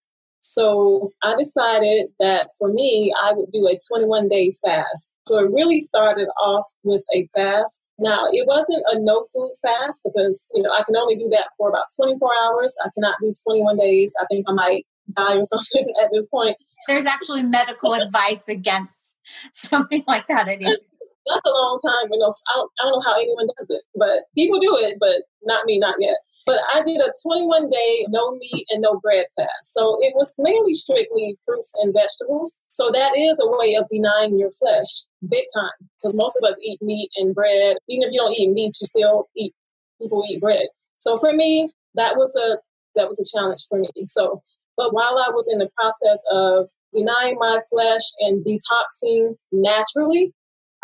So 0.41 1.13
I 1.23 1.35
decided 1.37 2.07
that 2.21 2.49
for 2.59 2.73
me, 2.73 3.13
I 3.25 3.33
would 3.35 3.51
do 3.51 3.67
a 3.67 3.77
21 3.89 4.29
day 4.29 4.53
fast. 4.65 5.17
So 5.27 5.41
it 5.41 5.51
really 5.51 5.81
started 5.81 6.29
off 6.43 6.65
with 6.85 7.03
a 7.15 7.25
fast. 7.35 7.89
Now, 7.99 8.23
it 8.31 8.47
wasn't 8.47 8.85
a 8.91 9.01
no 9.01 9.25
food 9.35 9.53
fast 9.63 10.03
because, 10.05 10.49
you 10.55 10.63
know, 10.63 10.71
I 10.71 10.83
can 10.85 10.97
only 10.97 11.17
do 11.17 11.29
that 11.31 11.49
for 11.59 11.69
about 11.69 11.85
24 12.01 12.29
hours. 12.45 12.77
I 12.85 12.91
cannot 12.95 13.17
do 13.21 13.33
21 13.45 13.77
days. 13.77 14.15
I 14.23 14.27
think 14.31 14.47
I 14.49 14.53
might 14.53 14.87
die 15.17 15.37
or 15.37 15.45
something 15.45 15.95
at 16.03 16.11
this 16.13 16.29
point. 16.29 16.57
There's 16.87 17.07
actually 17.07 17.43
medical 17.43 17.95
advice 17.95 18.49
against 18.49 19.19
something 19.53 20.05
like 20.07 20.29
that. 20.29 20.49
It 20.49 20.63
is 20.63 21.01
that's 21.27 21.47
a 21.47 21.51
long 21.51 21.79
time. 21.85 22.07
I 22.07 22.19
don't, 22.19 22.35
I 22.55 22.83
don't 22.85 22.93
know 22.93 23.03
how 23.05 23.15
anyone 23.19 23.49
does 23.59 23.71
it, 23.71 23.83
but 23.97 24.25
people 24.37 24.59
do 24.59 24.77
it, 24.87 24.97
but 25.01 25.23
not 25.43 25.67
me, 25.67 25.79
not 25.79 25.97
yet. 25.99 26.17
But 26.47 26.61
I 26.75 26.83
did 26.83 27.01
a 27.01 27.11
21 27.27 27.69
day 27.69 28.07
no 28.09 28.33
meat 28.33 28.67
and 28.71 28.83
no 28.83 29.01
bread 29.01 29.27
fast. 29.37 29.75
So 29.75 29.99
it 30.01 30.13
was 30.15 30.35
mainly 30.39 30.73
strictly 30.75 31.37
fruits 31.45 31.73
and 31.83 31.95
vegetables. 31.95 32.59
So 32.73 32.91
that 32.93 33.17
is 33.17 33.41
a 33.41 33.51
way 33.59 33.75
of 33.75 33.87
denying 33.89 34.39
your 34.39 34.51
flesh 34.51 35.07
big 35.29 35.45
time 35.55 35.89
because 35.99 36.17
most 36.17 36.39
of 36.41 36.49
us 36.49 36.59
eat 36.63 36.79
meat 36.83 37.11
and 37.19 37.35
bread. 37.35 37.77
Even 37.89 38.09
if 38.09 38.13
you 38.13 38.21
don't 38.21 38.39
eat 38.39 38.53
meat, 38.53 38.77
you 38.81 38.87
still 38.87 39.29
eat, 39.37 39.53
people 40.01 40.23
eat 40.31 40.41
bread. 40.41 40.67
So 40.97 41.17
for 41.17 41.33
me, 41.33 41.73
that 41.95 42.15
was 42.17 42.37
a, 42.37 42.59
that 42.95 43.09
was 43.09 43.19
a 43.19 43.37
challenge 43.37 43.61
for 43.69 43.79
me. 43.79 43.91
So 44.07 44.43
but 44.77 44.93
while 44.93 45.17
I 45.19 45.31
was 45.33 45.49
in 45.51 45.59
the 45.59 45.71
process 45.75 46.23
of 46.31 46.69
denying 46.93 47.37
my 47.41 47.59
flesh 47.71 48.03
and 48.21 48.45
detoxing 48.45 49.37
naturally, 49.51 50.33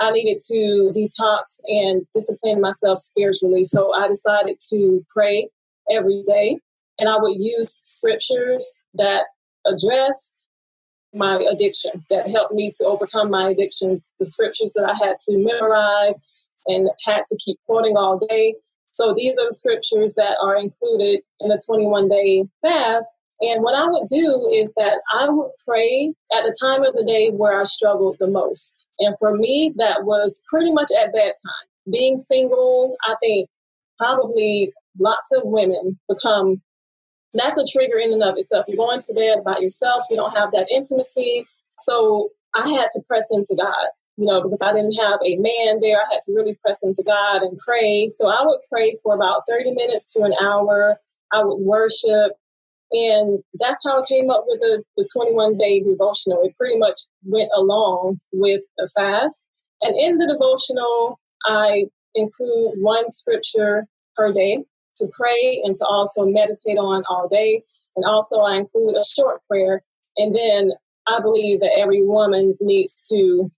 I 0.02 0.10
needed 0.10 0.38
to 0.48 0.92
detox 0.94 1.60
and 1.68 2.04
discipline 2.12 2.60
myself 2.60 2.98
spiritually. 2.98 3.64
So 3.64 3.94
I 3.94 4.08
decided 4.08 4.56
to 4.70 5.04
pray 5.14 5.48
every 5.90 6.22
day. 6.26 6.58
And 6.98 7.08
I 7.08 7.16
would 7.18 7.36
use 7.38 7.80
scriptures 7.84 8.82
that 8.94 9.26
addressed 9.64 10.44
my 11.14 11.36
addiction, 11.52 12.04
that 12.10 12.28
helped 12.28 12.54
me 12.54 12.70
to 12.78 12.86
overcome 12.86 13.30
my 13.30 13.50
addiction, 13.50 14.02
the 14.18 14.26
scriptures 14.26 14.72
that 14.74 14.84
I 14.84 15.06
had 15.06 15.16
to 15.28 15.38
memorize 15.38 16.24
and 16.66 16.88
had 17.06 17.24
to 17.26 17.38
keep 17.44 17.58
quoting 17.66 17.96
all 17.96 18.18
day. 18.28 18.54
So 18.90 19.14
these 19.16 19.38
are 19.38 19.46
the 19.46 19.54
scriptures 19.54 20.14
that 20.14 20.36
are 20.42 20.56
included 20.56 21.20
in 21.40 21.48
the 21.48 21.62
21 21.64 22.08
day 22.08 22.44
fast. 22.62 23.14
And 23.40 23.62
what 23.62 23.74
I 23.74 23.86
would 23.86 24.06
do 24.08 24.50
is 24.52 24.74
that 24.74 25.00
I 25.14 25.28
would 25.28 25.50
pray 25.66 26.12
at 26.36 26.42
the 26.42 26.56
time 26.60 26.84
of 26.84 26.94
the 26.94 27.04
day 27.04 27.30
where 27.30 27.58
I 27.58 27.64
struggled 27.64 28.16
the 28.18 28.28
most. 28.28 28.81
And 29.02 29.16
for 29.18 29.36
me, 29.36 29.72
that 29.76 30.04
was 30.04 30.44
pretty 30.48 30.72
much 30.72 30.88
at 31.00 31.12
that 31.12 31.34
time. 31.44 31.92
Being 31.92 32.16
single, 32.16 32.96
I 33.06 33.14
think 33.20 33.48
probably 33.98 34.72
lots 34.98 35.30
of 35.36 35.42
women 35.44 35.98
become 36.08 36.60
that's 37.34 37.56
a 37.56 37.64
trigger 37.72 37.98
in 37.98 38.12
and 38.12 38.22
of 38.22 38.36
itself. 38.36 38.66
You're 38.68 38.76
going 38.76 39.00
to 39.00 39.14
bed 39.14 39.44
by 39.44 39.56
yourself, 39.58 40.04
you 40.10 40.16
don't 40.16 40.36
have 40.36 40.50
that 40.52 40.68
intimacy. 40.74 41.44
So 41.78 42.30
I 42.54 42.68
had 42.68 42.88
to 42.92 43.02
press 43.08 43.28
into 43.32 43.56
God, 43.56 43.88
you 44.16 44.26
know, 44.26 44.42
because 44.42 44.60
I 44.62 44.72
didn't 44.72 44.96
have 45.00 45.18
a 45.24 45.36
man 45.36 45.80
there. 45.80 45.96
I 45.96 46.12
had 46.12 46.20
to 46.26 46.34
really 46.34 46.58
press 46.62 46.84
into 46.84 47.02
God 47.06 47.42
and 47.42 47.58
pray. 47.66 48.08
So 48.08 48.28
I 48.28 48.42
would 48.44 48.60
pray 48.70 48.94
for 49.02 49.14
about 49.14 49.42
30 49.48 49.72
minutes 49.72 50.12
to 50.12 50.24
an 50.24 50.34
hour. 50.42 50.96
I 51.32 51.42
would 51.42 51.60
worship. 51.60 52.32
And 52.92 53.42
that's 53.58 53.82
how 53.84 54.00
I 54.00 54.04
came 54.06 54.30
up 54.30 54.44
with 54.46 54.60
the, 54.60 54.82
the 54.96 55.08
21 55.16 55.56
day 55.56 55.80
devotional. 55.80 56.42
It 56.42 56.54
pretty 56.54 56.78
much 56.78 56.98
went 57.24 57.50
along 57.56 58.18
with 58.32 58.60
the 58.76 58.90
fast. 58.94 59.46
And 59.80 59.96
in 59.96 60.18
the 60.18 60.26
devotional, 60.26 61.18
I 61.46 61.86
include 62.14 62.74
one 62.76 63.08
scripture 63.08 63.86
per 64.14 64.32
day 64.32 64.62
to 64.96 65.08
pray 65.18 65.62
and 65.64 65.74
to 65.76 65.86
also 65.86 66.26
meditate 66.26 66.78
on 66.78 67.02
all 67.08 67.28
day. 67.28 67.62
And 67.96 68.04
also, 68.04 68.40
I 68.40 68.56
include 68.56 68.96
a 68.96 69.04
short 69.04 69.40
prayer. 69.50 69.82
And 70.18 70.34
then 70.34 70.70
I 71.08 71.20
believe 71.20 71.60
that 71.60 71.76
every 71.78 72.02
woman 72.02 72.54
needs 72.60 73.08
to 73.08 73.50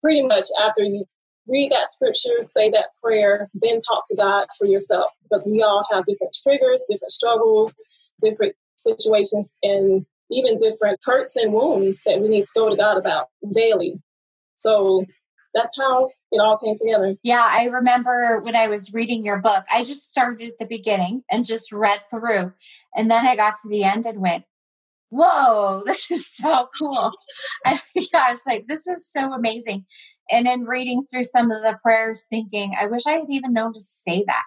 pretty 0.00 0.24
much 0.24 0.46
after 0.62 0.84
you 0.84 1.04
read 1.50 1.70
that 1.72 1.88
scripture, 1.88 2.40
say 2.40 2.70
that 2.70 2.90
prayer, 3.02 3.48
then 3.54 3.78
talk 3.88 4.04
to 4.08 4.16
God 4.16 4.46
for 4.56 4.66
yourself 4.66 5.10
because 5.22 5.48
we 5.50 5.62
all 5.62 5.82
have 5.92 6.04
different 6.04 6.36
triggers, 6.42 6.84
different 6.88 7.10
struggles, 7.10 7.72
different 8.20 8.54
situations, 8.78 9.58
and 9.62 10.06
even 10.30 10.56
different 10.56 10.98
hurts 11.04 11.36
and 11.36 11.52
wounds 11.52 12.02
that 12.04 12.20
we 12.20 12.28
need 12.28 12.44
to 12.44 12.50
go 12.54 12.68
to 12.68 12.76
God 12.76 12.98
about 12.98 13.26
daily. 13.54 13.94
So 14.56 15.04
that's 15.54 15.72
how 15.78 16.10
it 16.30 16.40
all 16.40 16.58
came 16.58 16.74
together. 16.76 17.16
Yeah, 17.22 17.46
I 17.48 17.66
remember 17.66 18.40
when 18.42 18.54
I 18.54 18.66
was 18.66 18.92
reading 18.92 19.24
your 19.24 19.40
book, 19.40 19.64
I 19.72 19.78
just 19.80 20.12
started 20.12 20.48
at 20.48 20.58
the 20.58 20.66
beginning 20.66 21.22
and 21.30 21.44
just 21.44 21.72
read 21.72 22.00
through. 22.10 22.52
And 22.94 23.10
then 23.10 23.26
I 23.26 23.36
got 23.36 23.54
to 23.62 23.68
the 23.68 23.84
end 23.84 24.04
and 24.04 24.20
went, 24.20 24.44
whoa, 25.10 25.82
this 25.86 26.10
is 26.10 26.26
so 26.26 26.68
cool. 26.78 27.12
I, 27.64 27.78
yeah, 27.94 28.24
I 28.26 28.32
was 28.32 28.42
like, 28.46 28.66
this 28.68 28.86
is 28.86 29.10
so 29.10 29.32
amazing. 29.32 29.86
And 30.30 30.46
then 30.46 30.64
reading 30.64 31.02
through 31.02 31.24
some 31.24 31.50
of 31.50 31.62
the 31.62 31.78
prayers, 31.82 32.26
thinking, 32.28 32.74
I 32.78 32.86
wish 32.86 33.06
I 33.06 33.12
had 33.12 33.30
even 33.30 33.54
known 33.54 33.72
to 33.72 33.80
say 33.80 34.24
that 34.26 34.44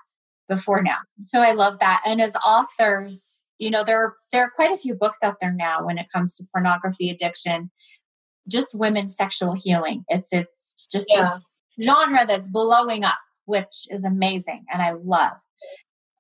before 0.48 0.84
now. 0.84 0.98
So 1.26 1.42
I 1.42 1.54
love 1.54 1.80
that. 1.80 2.04
And 2.06 2.22
as 2.22 2.36
authors, 2.46 3.41
you 3.62 3.70
know, 3.70 3.84
there, 3.84 4.16
there 4.32 4.44
are 4.44 4.52
quite 4.56 4.72
a 4.72 4.78
few 4.78 4.96
books 4.96 5.20
out 5.24 5.36
there 5.40 5.54
now 5.54 5.86
when 5.86 6.00
it 6.00 6.08
comes 6.14 6.36
to 6.36 6.48
pornography 6.52 7.12
addiction, 7.12 7.70
just 8.50 8.74
women's 8.74 9.16
sexual 9.16 9.54
healing. 9.54 10.04
It's, 10.08 10.34
it's 10.34 10.88
just 10.92 11.08
yeah. 11.14 11.22
this 11.78 11.88
genre 11.88 12.26
that's 12.26 12.50
blowing 12.50 13.04
up, 13.04 13.20
which 13.46 13.86
is 13.90 14.04
amazing 14.04 14.66
and 14.72 14.82
I 14.82 14.94
love. 14.94 15.34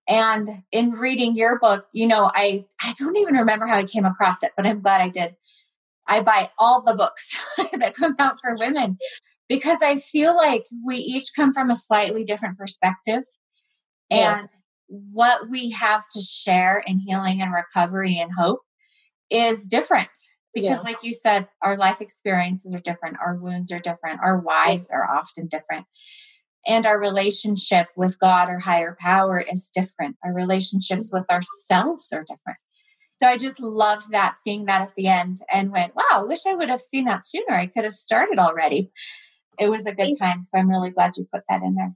And 0.07 0.63
in 0.71 0.91
reading 0.91 1.35
your 1.35 1.57
book, 1.59 1.87
you 1.93 2.07
know, 2.07 2.29
I 2.33 2.65
I 2.81 2.93
don't 2.99 3.17
even 3.17 3.35
remember 3.35 3.65
how 3.65 3.77
I 3.77 3.85
came 3.85 4.05
across 4.05 4.43
it, 4.43 4.51
but 4.57 4.65
I'm 4.65 4.81
glad 4.81 5.01
I 5.01 5.09
did. 5.09 5.35
I 6.07 6.21
buy 6.21 6.49
all 6.59 6.83
the 6.83 6.95
books 6.95 7.41
that 7.73 7.95
come 7.95 8.15
out 8.19 8.35
for 8.41 8.57
women 8.57 8.97
because 9.47 9.79
I 9.81 9.97
feel 9.97 10.35
like 10.35 10.65
we 10.85 10.97
each 10.97 11.27
come 11.35 11.53
from 11.53 11.69
a 11.69 11.75
slightly 11.75 12.23
different 12.23 12.57
perspective. 12.57 13.23
And 14.09 14.19
yes. 14.19 14.61
What 14.91 15.49
we 15.49 15.71
have 15.71 16.07
to 16.09 16.19
share 16.19 16.83
in 16.85 16.99
healing 16.99 17.41
and 17.41 17.53
recovery 17.53 18.17
and 18.17 18.31
hope 18.37 18.59
is 19.29 19.65
different. 19.65 20.09
Because 20.53 20.83
yeah. 20.83 20.91
like 20.91 21.01
you 21.01 21.13
said 21.13 21.47
our 21.63 21.77
life 21.77 22.01
experiences 22.01 22.73
are 22.73 22.81
different 22.81 23.15
our 23.25 23.37
wounds 23.37 23.71
are 23.71 23.79
different 23.79 24.19
our 24.21 24.37
whys 24.37 24.91
are 24.91 25.09
often 25.09 25.47
different 25.47 25.85
and 26.67 26.85
our 26.85 26.99
relationship 26.99 27.87
with 27.95 28.19
god 28.19 28.49
or 28.49 28.59
higher 28.59 28.97
power 28.99 29.39
is 29.39 29.71
different. 29.73 30.17
Our 30.25 30.33
relationships 30.33 31.09
with 31.13 31.23
ourselves 31.31 32.11
are 32.13 32.25
different. 32.27 32.59
So 33.21 33.29
i 33.29 33.37
just 33.37 33.61
loved 33.61 34.11
that 34.11 34.37
seeing 34.37 34.65
that 34.65 34.81
at 34.81 34.93
the 34.97 35.07
end 35.07 35.37
and 35.49 35.71
went 35.71 35.93
wow 35.95 36.25
wish 36.27 36.45
i 36.45 36.53
would 36.53 36.69
have 36.69 36.81
seen 36.81 37.05
that 37.05 37.23
sooner. 37.23 37.53
I 37.53 37.67
could 37.67 37.85
have 37.85 37.93
started 37.93 38.37
already. 38.37 38.91
It 39.57 39.69
was 39.69 39.85
a 39.87 39.95
good 39.95 40.11
time 40.19 40.43
so 40.43 40.57
i'm 40.59 40.69
really 40.69 40.89
glad 40.89 41.13
you 41.15 41.27
put 41.33 41.43
that 41.47 41.61
in 41.61 41.75
there 41.75 41.95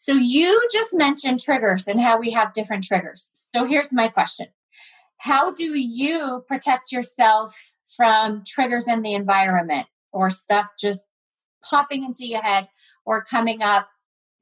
so 0.00 0.14
you 0.14 0.66
just 0.72 0.96
mentioned 0.96 1.38
triggers 1.38 1.86
and 1.86 2.00
how 2.00 2.18
we 2.18 2.30
have 2.30 2.52
different 2.52 2.82
triggers 2.84 3.34
so 3.54 3.64
here's 3.64 3.92
my 3.92 4.08
question 4.08 4.46
how 5.20 5.52
do 5.52 5.78
you 5.78 6.44
protect 6.48 6.92
yourself 6.92 7.74
from 7.96 8.42
triggers 8.46 8.88
in 8.88 9.02
the 9.02 9.12
environment 9.12 9.86
or 10.12 10.30
stuff 10.30 10.70
just 10.78 11.08
popping 11.68 12.04
into 12.04 12.26
your 12.26 12.42
head 12.42 12.68
or 13.04 13.22
coming 13.22 13.60
up 13.62 13.88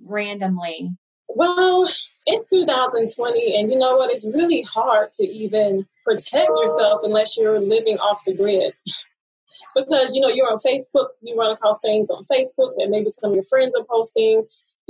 randomly? 0.00 0.90
Well, 1.28 1.88
it's 2.26 2.50
2020, 2.50 3.60
and 3.60 3.70
you 3.70 3.78
know 3.78 3.96
what? 3.96 4.12
It's 4.12 4.30
really 4.32 4.62
hard 4.62 5.10
to 5.12 5.24
even 5.24 5.84
protect 6.04 6.50
yourself 6.60 7.00
unless 7.02 7.36
you're 7.36 7.60
living 7.60 7.98
off 7.98 8.24
the 8.24 8.34
grid. 8.34 8.72
because 9.74 10.14
you 10.14 10.20
know 10.20 10.28
you're 10.28 10.46
on 10.46 10.58
Facebook, 10.58 11.08
you 11.22 11.36
run 11.36 11.50
across 11.50 11.80
things 11.80 12.08
on 12.10 12.22
Facebook 12.24 12.74
that 12.76 12.88
maybe 12.88 13.08
some 13.08 13.30
of 13.30 13.34
your 13.34 13.44
friends 13.50 13.74
are 13.76 13.84
posting. 13.84 14.46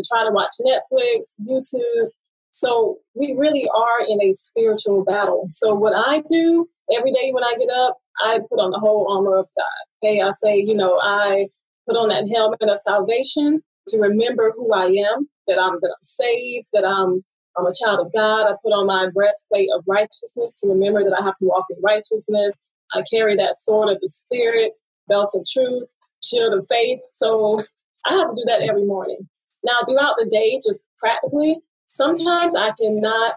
Try 0.07 0.25
to 0.25 0.33
watch 0.33 0.53
Netflix, 0.65 1.35
YouTube, 1.47 2.07
so 2.51 2.99
we 3.15 3.35
really 3.37 3.69
are 3.75 4.05
in 4.09 4.21
a 4.21 4.33
spiritual 4.33 5.05
battle. 5.05 5.45
So 5.49 5.75
what 5.75 5.93
I 5.97 6.23
do 6.29 6.69
every 6.97 7.13
day 7.13 7.31
when 7.33 7.45
I 7.45 7.55
get 7.59 7.71
up, 7.71 7.97
I 8.25 8.41
put 8.51 8.61
on 8.61 8.71
the 8.71 8.79
whole 8.79 9.07
armor 9.13 9.39
of 9.39 9.47
God. 9.57 9.85
Okay, 10.03 10.21
I 10.21 10.31
say, 10.31 10.59
you 10.59 10.75
know, 10.75 10.99
I 11.01 11.47
put 11.87 11.97
on 11.97 12.09
that 12.09 12.29
helmet 12.35 12.63
of 12.63 12.79
salvation 12.79 13.63
to 13.89 13.99
remember 13.99 14.53
who 14.57 14.73
I 14.73 14.85
am, 14.85 15.27
that 15.47 15.59
I'm 15.61 15.79
that 15.81 15.95
I'm 15.95 16.03
saved, 16.03 16.69
that 16.73 16.87
I'm 16.87 17.23
I'm 17.57 17.67
a 17.67 17.73
child 17.85 18.01
of 18.07 18.13
God. 18.13 18.47
I 18.47 18.55
put 18.63 18.73
on 18.73 18.87
my 18.87 19.09
breastplate 19.13 19.69
of 19.75 19.85
righteousness 19.89 20.61
to 20.61 20.69
remember 20.69 21.03
that 21.05 21.17
I 21.19 21.25
have 21.25 21.35
to 21.35 21.47
walk 21.47 21.67
in 21.71 21.77
righteousness. 21.83 22.61
I 22.95 23.03
carry 23.13 23.35
that 23.37 23.55
sword 23.55 23.91
of 23.91 23.99
the 24.01 24.09
spirit, 24.09 24.73
belt 25.09 25.31
of 25.35 25.45
truth, 25.53 25.87
shield 26.23 26.55
of 26.55 26.67
faith. 26.71 27.01
So 27.05 27.59
I 28.07 28.15
have 28.15 28.29
to 28.29 28.35
do 28.37 28.45
that 28.47 28.67
every 28.69 28.85
morning. 28.87 29.29
Now, 29.69 29.81
throughout 29.87 30.15
the 30.17 30.29
day, 30.31 30.59
just 30.65 30.89
practically, 30.97 31.57
sometimes 31.85 32.57
I 32.57 32.71
cannot 32.81 33.37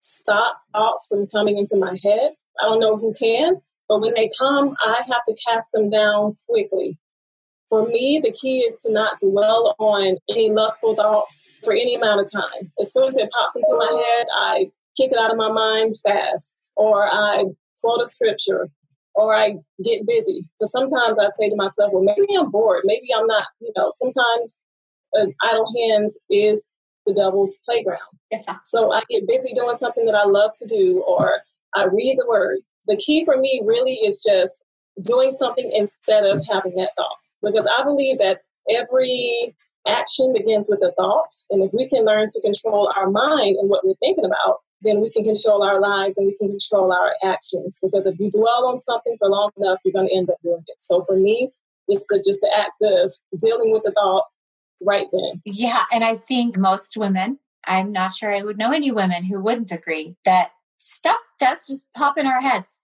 stop 0.00 0.60
thoughts 0.74 1.06
from 1.08 1.26
coming 1.28 1.56
into 1.56 1.78
my 1.78 1.96
head. 2.04 2.32
I 2.60 2.66
don't 2.66 2.80
know 2.80 2.98
who 2.98 3.14
can, 3.18 3.54
but 3.88 4.02
when 4.02 4.12
they 4.14 4.28
come, 4.38 4.74
I 4.84 5.00
have 5.08 5.22
to 5.26 5.36
cast 5.48 5.72
them 5.72 5.88
down 5.88 6.34
quickly. 6.48 6.98
For 7.70 7.86
me, 7.86 8.20
the 8.22 8.34
key 8.38 8.60
is 8.60 8.76
to 8.82 8.92
not 8.92 9.18
dwell 9.22 9.74
on 9.78 10.18
any 10.30 10.50
lustful 10.50 10.94
thoughts 10.94 11.48
for 11.64 11.72
any 11.72 11.94
amount 11.94 12.20
of 12.20 12.30
time. 12.30 12.72
As 12.78 12.92
soon 12.92 13.08
as 13.08 13.16
it 13.16 13.30
pops 13.30 13.56
into 13.56 13.76
my 13.78 14.04
head, 14.04 14.26
I 14.32 14.70
kick 14.96 15.12
it 15.12 15.18
out 15.18 15.30
of 15.30 15.38
my 15.38 15.50
mind 15.50 15.94
fast, 16.06 16.58
or 16.76 17.04
I 17.04 17.44
quote 17.80 18.02
a 18.02 18.06
scripture, 18.06 18.68
or 19.14 19.34
I 19.34 19.54
get 19.82 20.06
busy. 20.06 20.48
Because 20.58 20.72
sometimes 20.72 21.18
I 21.18 21.26
say 21.28 21.48
to 21.48 21.56
myself, 21.56 21.92
well, 21.92 22.02
maybe 22.02 22.26
I'm 22.38 22.50
bored. 22.50 22.82
Maybe 22.84 23.06
I'm 23.16 23.26
not, 23.26 23.46
you 23.60 23.72
know, 23.76 23.88
sometimes 23.90 24.60
idle 25.14 25.66
hands 25.88 26.22
is 26.30 26.70
the 27.06 27.14
devil's 27.14 27.60
playground. 27.64 28.00
Yeah. 28.30 28.56
So 28.64 28.92
I 28.92 29.02
get 29.08 29.26
busy 29.26 29.54
doing 29.54 29.74
something 29.74 30.04
that 30.06 30.14
I 30.14 30.28
love 30.28 30.50
to 30.60 30.66
do, 30.66 31.02
or 31.06 31.40
I 31.74 31.84
read 31.84 32.16
the 32.18 32.26
word. 32.28 32.58
The 32.86 32.96
key 32.96 33.24
for 33.24 33.36
me 33.36 33.62
really 33.64 33.92
is 33.92 34.24
just 34.26 34.64
doing 35.02 35.30
something 35.30 35.70
instead 35.74 36.24
of 36.24 36.40
having 36.50 36.74
that 36.76 36.90
thought. 36.96 37.16
Because 37.42 37.68
I 37.78 37.84
believe 37.84 38.18
that 38.18 38.40
every 38.76 39.54
action 39.86 40.32
begins 40.32 40.68
with 40.68 40.82
a 40.82 40.92
thought. 40.92 41.30
And 41.50 41.62
if 41.62 41.70
we 41.72 41.88
can 41.88 42.04
learn 42.04 42.26
to 42.28 42.40
control 42.42 42.92
our 42.96 43.10
mind 43.10 43.56
and 43.56 43.70
what 43.70 43.84
we're 43.84 43.94
thinking 44.00 44.24
about, 44.24 44.58
then 44.82 45.00
we 45.00 45.10
can 45.10 45.24
control 45.24 45.64
our 45.64 45.80
lives 45.80 46.18
and 46.18 46.26
we 46.26 46.36
can 46.36 46.48
control 46.48 46.92
our 46.92 47.14
actions. 47.24 47.78
Because 47.82 48.06
if 48.06 48.18
you 48.18 48.30
dwell 48.30 48.66
on 48.66 48.78
something 48.78 49.16
for 49.18 49.28
long 49.28 49.50
enough, 49.56 49.80
you're 49.84 49.92
going 49.92 50.08
to 50.08 50.16
end 50.16 50.30
up 50.30 50.36
doing 50.42 50.62
it. 50.66 50.76
So 50.80 51.02
for 51.02 51.16
me, 51.16 51.50
it's 51.88 52.06
the, 52.08 52.22
just 52.24 52.40
the 52.40 52.52
act 52.58 52.82
of 52.82 53.10
dealing 53.40 53.72
with 53.72 53.82
the 53.82 53.92
thought 53.92 54.24
right 54.82 55.06
then. 55.12 55.40
Yeah. 55.44 55.84
And 55.92 56.04
I 56.04 56.14
think 56.14 56.56
most 56.56 56.96
women, 56.96 57.38
I'm 57.66 57.92
not 57.92 58.12
sure 58.12 58.32
I 58.32 58.42
would 58.42 58.58
know 58.58 58.72
any 58.72 58.90
women 58.90 59.24
who 59.24 59.40
wouldn't 59.40 59.72
agree 59.72 60.16
that 60.24 60.50
stuff 60.78 61.18
does 61.38 61.66
just 61.66 61.92
pop 61.94 62.18
in 62.18 62.26
our 62.26 62.40
heads. 62.40 62.82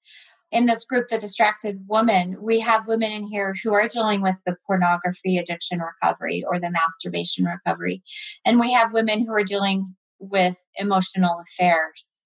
In 0.50 0.66
this 0.66 0.84
group, 0.84 1.08
The 1.08 1.18
Distracted 1.18 1.80
Woman, 1.88 2.36
we 2.40 2.60
have 2.60 2.86
women 2.86 3.10
in 3.10 3.26
here 3.26 3.54
who 3.62 3.74
are 3.74 3.88
dealing 3.88 4.22
with 4.22 4.36
the 4.46 4.56
pornography 4.66 5.36
addiction 5.36 5.80
recovery 5.80 6.44
or 6.46 6.60
the 6.60 6.70
masturbation 6.70 7.44
recovery. 7.44 8.04
And 8.44 8.60
we 8.60 8.72
have 8.72 8.92
women 8.92 9.26
who 9.26 9.32
are 9.32 9.42
dealing 9.42 9.86
with 10.20 10.56
emotional 10.76 11.40
affairs 11.40 12.22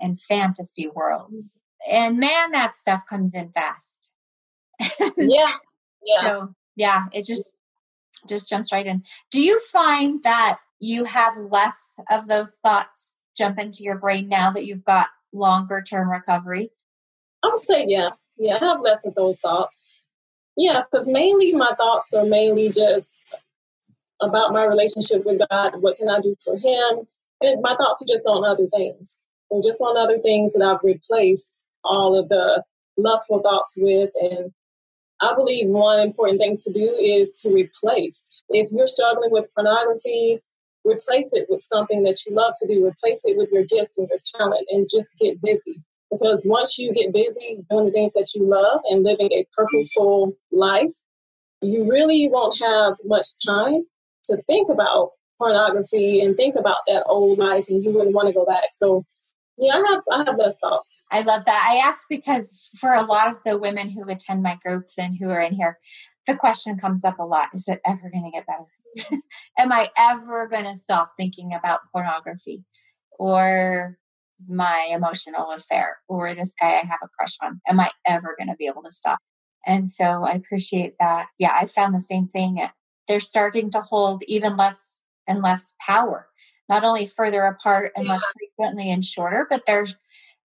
and 0.00 0.18
fantasy 0.18 0.88
worlds. 0.92 1.60
And 1.88 2.18
man, 2.18 2.50
that 2.50 2.72
stuff 2.72 3.02
comes 3.08 3.34
in 3.34 3.52
fast. 3.52 4.12
yeah. 5.16 5.54
Yeah. 6.04 6.20
So, 6.22 6.54
yeah, 6.74 7.04
it 7.12 7.26
just 7.26 7.56
just 8.28 8.48
jumps 8.48 8.72
right 8.72 8.86
in. 8.86 9.02
Do 9.30 9.42
you 9.42 9.60
find 9.72 10.22
that 10.22 10.58
you 10.80 11.04
have 11.04 11.36
less 11.36 11.98
of 12.10 12.28
those 12.28 12.58
thoughts 12.62 13.16
jump 13.36 13.58
into 13.58 13.82
your 13.82 13.98
brain 13.98 14.28
now 14.28 14.50
that 14.50 14.66
you've 14.66 14.84
got 14.84 15.08
longer 15.32 15.82
term 15.82 16.10
recovery? 16.10 16.70
I 17.44 17.48
would 17.48 17.58
say, 17.58 17.84
yeah. 17.88 18.10
Yeah, 18.38 18.58
I 18.60 18.64
have 18.64 18.80
less 18.80 19.06
of 19.06 19.14
those 19.14 19.40
thoughts. 19.40 19.84
Yeah, 20.56 20.82
because 20.90 21.08
mainly 21.08 21.52
my 21.54 21.72
thoughts 21.78 22.12
are 22.14 22.24
mainly 22.24 22.68
just 22.70 23.32
about 24.20 24.52
my 24.52 24.64
relationship 24.64 25.24
with 25.24 25.40
God. 25.50 25.74
What 25.80 25.96
can 25.96 26.08
I 26.08 26.20
do 26.20 26.34
for 26.44 26.54
Him? 26.54 27.06
And 27.42 27.62
my 27.62 27.74
thoughts 27.74 28.02
are 28.02 28.12
just 28.12 28.26
on 28.26 28.44
other 28.44 28.66
things. 28.66 29.20
and 29.50 29.62
just 29.62 29.80
on 29.80 29.96
other 29.96 30.18
things 30.18 30.52
that 30.54 30.64
I've 30.64 30.82
replaced 30.82 31.64
all 31.84 32.18
of 32.18 32.28
the 32.28 32.62
lustful 32.96 33.40
thoughts 33.40 33.78
with. 33.80 34.10
And 34.20 34.52
I 35.20 35.34
believe 35.34 35.68
one 35.68 36.00
important 36.00 36.40
thing 36.40 36.56
to 36.58 36.72
do 36.72 36.94
is 37.00 37.40
to 37.42 37.52
replace. 37.52 38.40
If 38.50 38.68
you're 38.72 38.86
struggling 38.86 39.30
with 39.32 39.52
pornography, 39.54 40.38
replace 40.84 41.32
it 41.32 41.46
with 41.48 41.60
something 41.60 42.02
that 42.04 42.18
you 42.26 42.34
love 42.34 42.54
to 42.60 42.68
do, 42.68 42.86
replace 42.86 43.24
it 43.24 43.36
with 43.36 43.50
your 43.52 43.64
gift 43.64 43.98
and 43.98 44.08
your 44.08 44.18
talent, 44.36 44.66
and 44.70 44.86
just 44.90 45.18
get 45.18 45.40
busy. 45.42 45.82
Because 46.10 46.46
once 46.48 46.78
you 46.78 46.92
get 46.92 47.12
busy 47.12 47.58
doing 47.68 47.86
the 47.86 47.90
things 47.90 48.14
that 48.14 48.30
you 48.34 48.46
love 48.46 48.80
and 48.90 49.04
living 49.04 49.28
a 49.32 49.46
purposeful 49.56 50.32
life, 50.52 50.94
you 51.60 51.88
really 51.88 52.28
won't 52.32 52.58
have 52.60 52.94
much 53.04 53.26
time 53.46 53.82
to 54.24 54.40
think 54.48 54.68
about 54.70 55.10
pornography 55.36 56.20
and 56.20 56.36
think 56.36 56.54
about 56.56 56.78
that 56.86 57.04
old 57.06 57.38
life 57.38 57.64
and 57.68 57.84
you 57.84 57.92
wouldn't 57.92 58.14
want 58.14 58.28
to 58.28 58.34
go 58.34 58.44
back. 58.44 58.64
So 58.70 59.04
yeah, 59.58 59.74
I 59.74 59.90
have 59.90 60.02
I 60.10 60.24
have 60.24 60.38
less 60.38 60.58
thoughts. 60.60 61.00
I 61.10 61.22
love 61.22 61.44
that. 61.46 61.68
I 61.70 61.86
ask 61.86 62.06
because 62.08 62.70
for 62.78 62.94
a 62.94 63.02
lot 63.02 63.28
of 63.28 63.42
the 63.44 63.58
women 63.58 63.90
who 63.90 64.08
attend 64.08 64.42
my 64.42 64.58
groups 64.64 64.98
and 64.98 65.16
who 65.18 65.30
are 65.30 65.40
in 65.40 65.54
here, 65.54 65.78
the 66.26 66.36
question 66.36 66.78
comes 66.78 67.04
up 67.04 67.18
a 67.18 67.24
lot: 67.24 67.48
Is 67.52 67.68
it 67.68 67.80
ever 67.86 68.10
going 68.10 68.24
to 68.24 68.30
get 68.30 68.46
better? 68.46 69.20
Am 69.58 69.72
I 69.72 69.90
ever 69.98 70.48
going 70.48 70.64
to 70.64 70.74
stop 70.74 71.12
thinking 71.16 71.52
about 71.52 71.80
pornography, 71.92 72.64
or 73.18 73.98
my 74.46 74.88
emotional 74.90 75.50
affair, 75.50 75.98
or 76.08 76.34
this 76.34 76.54
guy 76.60 76.74
I 76.74 76.86
have 76.86 77.00
a 77.02 77.08
crush 77.18 77.36
on? 77.42 77.60
Am 77.68 77.80
I 77.80 77.90
ever 78.06 78.36
going 78.38 78.48
to 78.48 78.56
be 78.56 78.66
able 78.66 78.82
to 78.82 78.90
stop? 78.90 79.18
And 79.66 79.88
so 79.88 80.24
I 80.24 80.32
appreciate 80.32 80.94
that. 81.00 81.26
Yeah, 81.38 81.52
I 81.54 81.66
found 81.66 81.94
the 81.94 82.00
same 82.00 82.28
thing. 82.28 82.60
They're 83.08 83.20
starting 83.20 83.70
to 83.70 83.80
hold 83.80 84.22
even 84.28 84.56
less 84.56 85.02
and 85.26 85.42
less 85.42 85.74
power 85.84 86.28
not 86.68 86.84
only 86.84 87.06
further 87.06 87.44
apart 87.44 87.92
and 87.96 88.06
less 88.06 88.24
frequently 88.36 88.90
and 88.90 89.04
shorter, 89.04 89.46
but 89.48 89.62
they're 89.66 89.86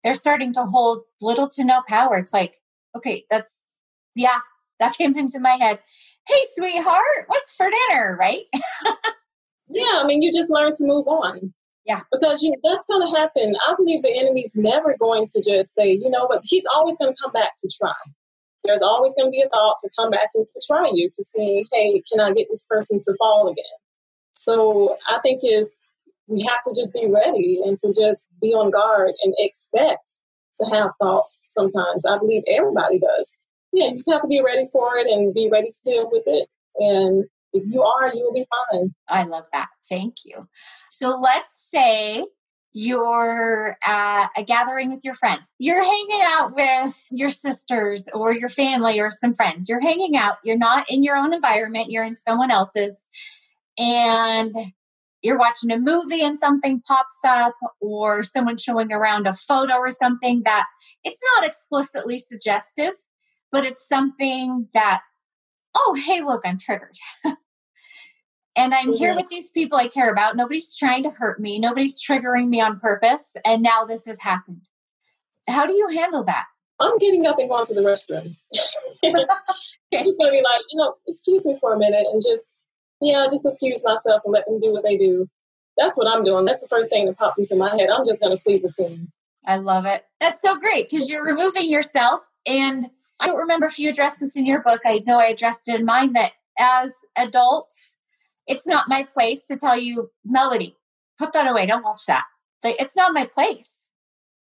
they're 0.02 0.14
starting 0.14 0.52
to 0.54 0.62
hold 0.62 1.02
little 1.20 1.48
to 1.48 1.64
no 1.64 1.82
power. 1.88 2.16
It's 2.16 2.32
like, 2.32 2.60
okay, 2.96 3.24
that's 3.30 3.66
yeah, 4.14 4.40
that 4.78 4.96
came 4.96 5.16
into 5.16 5.40
my 5.40 5.56
head. 5.60 5.80
Hey, 6.28 6.40
sweetheart, 6.54 7.26
what's 7.26 7.56
for 7.56 7.68
dinner, 7.88 8.16
right? 8.18 8.44
yeah, 9.68 9.96
I 9.96 10.04
mean, 10.06 10.22
you 10.22 10.32
just 10.32 10.50
learn 10.50 10.72
to 10.74 10.86
move 10.86 11.06
on. 11.08 11.52
Yeah. 11.86 12.02
Because 12.12 12.42
you 12.42 12.50
know, 12.50 12.56
that's 12.62 12.86
going 12.86 13.02
to 13.02 13.18
happen. 13.18 13.52
I 13.68 13.74
believe 13.76 14.02
the 14.02 14.14
enemy's 14.16 14.54
never 14.56 14.96
going 14.98 15.26
to 15.26 15.42
just 15.42 15.74
say, 15.74 15.92
you 15.92 16.10
know, 16.10 16.26
but 16.28 16.42
he's 16.44 16.66
always 16.74 16.98
going 16.98 17.12
to 17.12 17.18
come 17.20 17.32
back 17.32 17.52
to 17.58 17.70
try. 17.80 17.94
There's 18.64 18.82
always 18.82 19.14
going 19.14 19.26
to 19.26 19.30
be 19.30 19.42
a 19.42 19.48
thought 19.48 19.76
to 19.80 19.90
come 19.98 20.10
back 20.10 20.28
and 20.34 20.46
to 20.46 20.60
try 20.66 20.84
you 20.92 21.08
to 21.08 21.22
see, 21.22 21.64
hey, 21.72 22.02
can 22.10 22.20
I 22.20 22.32
get 22.32 22.46
this 22.50 22.66
person 22.68 23.00
to 23.02 23.14
fall 23.18 23.48
again? 23.48 23.64
So 24.32 24.96
I 25.08 25.18
think 25.24 25.40
is 25.42 25.84
we 26.30 26.46
have 26.48 26.60
to 26.62 26.70
just 26.70 26.94
be 26.94 27.10
ready 27.10 27.60
and 27.64 27.76
to 27.76 27.88
just 27.88 28.30
be 28.40 28.48
on 28.48 28.70
guard 28.70 29.10
and 29.24 29.34
expect 29.38 30.10
to 30.56 30.76
have 30.76 30.90
thoughts 31.00 31.42
sometimes. 31.46 32.06
I 32.06 32.18
believe 32.18 32.42
everybody 32.54 32.98
does. 32.98 33.44
Yeah, 33.72 33.86
you 33.86 33.92
just 33.92 34.10
have 34.10 34.22
to 34.22 34.28
be 34.28 34.42
ready 34.44 34.66
for 34.72 34.86
it 34.98 35.06
and 35.08 35.34
be 35.34 35.48
ready 35.52 35.66
to 35.66 35.82
deal 35.84 36.08
with 36.10 36.22
it. 36.26 36.48
And 36.76 37.24
if 37.52 37.64
you 37.66 37.82
are, 37.82 38.14
you 38.14 38.22
will 38.22 38.32
be 38.32 38.46
fine. 38.70 38.94
I 39.08 39.24
love 39.24 39.44
that. 39.52 39.68
Thank 39.88 40.14
you. 40.24 40.38
So 40.88 41.18
let's 41.18 41.68
say 41.70 42.26
you're 42.72 43.76
at 43.84 44.28
a 44.36 44.44
gathering 44.44 44.90
with 44.90 45.04
your 45.04 45.14
friends. 45.14 45.54
You're 45.58 45.82
hanging 45.82 46.20
out 46.22 46.54
with 46.54 47.06
your 47.10 47.30
sisters 47.30 48.08
or 48.14 48.32
your 48.32 48.48
family 48.48 49.00
or 49.00 49.10
some 49.10 49.34
friends. 49.34 49.68
You're 49.68 49.80
hanging 49.80 50.16
out. 50.16 50.36
You're 50.44 50.58
not 50.58 50.88
in 50.88 51.02
your 51.02 51.16
own 51.16 51.32
environment, 51.32 51.90
you're 51.90 52.04
in 52.04 52.14
someone 52.14 52.52
else's. 52.52 53.06
And 53.78 54.54
you're 55.22 55.38
watching 55.38 55.70
a 55.70 55.78
movie 55.78 56.22
and 56.22 56.36
something 56.36 56.82
pops 56.86 57.20
up 57.26 57.54
or 57.80 58.22
someone 58.22 58.56
showing 58.56 58.92
around 58.92 59.26
a 59.26 59.32
photo 59.32 59.74
or 59.74 59.90
something 59.90 60.42
that 60.44 60.66
it's 61.04 61.22
not 61.34 61.46
explicitly 61.46 62.18
suggestive 62.18 62.92
but 63.52 63.64
it's 63.64 63.86
something 63.86 64.66
that 64.74 65.02
oh 65.76 65.96
hey 66.06 66.20
look 66.20 66.42
i'm 66.44 66.58
triggered. 66.58 66.96
And 68.56 68.74
i'm 68.74 68.92
here 68.92 69.10
mm-hmm. 69.10 69.18
with 69.18 69.28
these 69.30 69.50
people 69.52 69.78
i 69.78 69.86
care 69.86 70.10
about. 70.10 70.36
Nobody's 70.36 70.76
trying 70.76 71.04
to 71.04 71.10
hurt 71.10 71.40
me. 71.40 71.60
Nobody's 71.60 72.04
triggering 72.04 72.48
me 72.48 72.60
on 72.60 72.80
purpose. 72.80 73.36
And 73.46 73.62
now 73.62 73.84
this 73.84 74.06
has 74.06 74.20
happened. 74.20 74.68
How 75.48 75.66
do 75.66 75.72
you 75.72 75.88
handle 75.88 76.24
that? 76.24 76.46
I'm 76.80 76.98
getting 76.98 77.26
up 77.26 77.38
and 77.38 77.48
going 77.48 77.64
to 77.66 77.74
the 77.74 77.80
restroom. 77.80 78.36
I'm 78.50 79.14
just 80.04 80.18
going 80.18 80.30
to 80.30 80.32
be 80.32 80.42
like 80.42 80.60
you 80.72 80.78
know 80.78 80.94
excuse 81.06 81.46
me 81.46 81.56
for 81.60 81.74
a 81.74 81.78
minute 81.78 82.04
and 82.12 82.20
just 82.20 82.64
yeah, 83.00 83.26
just 83.30 83.46
excuse 83.46 83.82
myself 83.84 84.22
and 84.24 84.34
let 84.34 84.46
them 84.46 84.60
do 84.60 84.72
what 84.72 84.84
they 84.84 84.96
do. 84.96 85.28
That's 85.76 85.96
what 85.96 86.08
I'm 86.08 86.24
doing. 86.24 86.44
That's 86.44 86.60
the 86.60 86.68
first 86.68 86.90
thing 86.90 87.06
that 87.06 87.18
pops 87.18 87.50
into 87.50 87.56
my 87.62 87.70
head. 87.70 87.88
I'm 87.92 88.04
just 88.04 88.20
going 88.20 88.36
to 88.36 88.42
flee 88.42 88.58
the 88.58 88.68
scene. 88.68 89.10
I 89.46 89.56
love 89.56 89.86
it. 89.86 90.04
That's 90.20 90.42
so 90.42 90.56
great 90.56 90.90
because 90.90 91.08
you're 91.08 91.24
removing 91.24 91.70
yourself. 91.70 92.30
And 92.46 92.90
I 93.18 93.26
don't 93.26 93.38
remember 93.38 93.66
if 93.66 93.78
you 93.78 93.88
addressed 93.88 94.20
this 94.20 94.36
in 94.36 94.44
your 94.44 94.62
book. 94.62 94.80
I 94.84 95.02
know 95.06 95.18
I 95.18 95.26
addressed 95.26 95.68
it 95.68 95.80
in 95.80 95.86
mine 95.86 96.12
that 96.12 96.32
as 96.58 97.00
adults, 97.16 97.96
it's 98.46 98.66
not 98.66 98.88
my 98.88 99.06
place 99.14 99.46
to 99.46 99.56
tell 99.56 99.78
you, 99.78 100.10
Melodie, 100.24 100.76
put 101.18 101.32
that 101.32 101.46
away. 101.46 101.66
Don't 101.66 101.84
watch 101.84 102.04
that. 102.06 102.24
It's 102.62 102.96
not 102.96 103.14
my 103.14 103.24
place. 103.24 103.92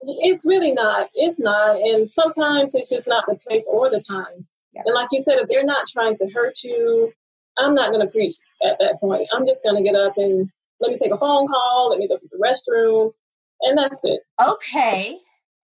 It's 0.02 0.46
really 0.46 0.74
not. 0.74 1.10
It's 1.16 1.40
not. 1.40 1.78
And 1.78 2.08
sometimes 2.08 2.76
it's 2.76 2.90
just 2.90 3.08
not 3.08 3.26
the 3.28 3.36
place 3.36 3.68
or 3.74 3.90
the 3.90 4.04
time. 4.08 4.46
Yeah. 4.74 4.82
And 4.86 4.94
like 4.94 5.08
you 5.12 5.20
said, 5.20 5.38
if 5.38 5.48
they're 5.48 5.64
not 5.64 5.88
trying 5.88 6.16
to 6.16 6.30
hurt 6.34 6.64
you, 6.64 7.14
I'm 7.60 7.76
not 7.76 7.92
going 7.92 8.06
to 8.06 8.12
preach 8.12 8.36
at 8.66 8.80
that 8.80 8.98
point. 9.00 9.28
I'm 9.34 9.46
just 9.46 9.64
going 9.64 9.76
to 9.76 9.84
get 9.84 9.96
up 9.96 10.14
and 10.18 10.50
let 10.80 10.90
me 10.92 10.98
take 11.02 11.12
a 11.12 11.18
phone 11.18 11.48
call, 11.48 11.90
let 11.90 12.00
me 12.00 12.08
go 12.08 12.16
to 12.16 12.30
the 12.32 12.38
restroom, 12.38 13.12
and 13.62 13.78
that's 13.78 14.04
it. 14.06 14.20
Okay. 14.44 15.18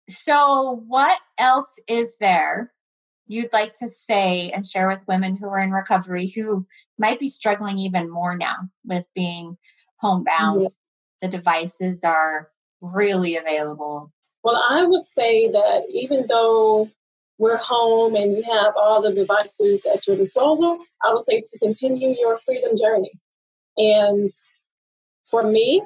So, 0.08 0.82
what 0.86 1.20
else 1.38 1.80
is 1.88 2.16
there 2.18 2.72
you'd 3.26 3.52
like 3.52 3.74
to 3.74 3.90
say 3.90 4.50
and 4.50 4.64
share 4.64 4.88
with 4.88 5.06
women 5.06 5.36
who 5.36 5.48
are 5.48 5.58
in 5.58 5.70
recovery 5.70 6.28
who 6.28 6.66
might 6.98 7.18
be 7.18 7.26
struggling 7.26 7.78
even 7.78 8.10
more 8.10 8.36
now 8.36 8.56
with 8.84 9.06
being 9.14 9.56
homebound? 9.98 10.68
The 11.20 11.28
devices 11.28 12.04
are 12.04 12.48
really 12.80 13.36
available. 13.36 14.12
Well, 14.44 14.62
I 14.70 14.86
would 14.86 15.02
say 15.02 15.48
that 15.48 15.88
even 15.92 16.26
though 16.28 16.88
we're 17.38 17.58
home 17.58 18.16
and 18.16 18.32
you 18.32 18.42
have 18.52 18.72
all 18.76 19.00
the 19.00 19.12
devices 19.12 19.86
at 19.92 20.06
your 20.06 20.16
disposal, 20.16 20.78
I 21.02 21.12
would 21.12 21.22
say 21.22 21.40
to 21.40 21.58
continue 21.60 22.14
your 22.18 22.36
freedom 22.38 22.72
journey. 22.76 23.10
And 23.76 24.28
for 25.24 25.44
me, 25.44 25.82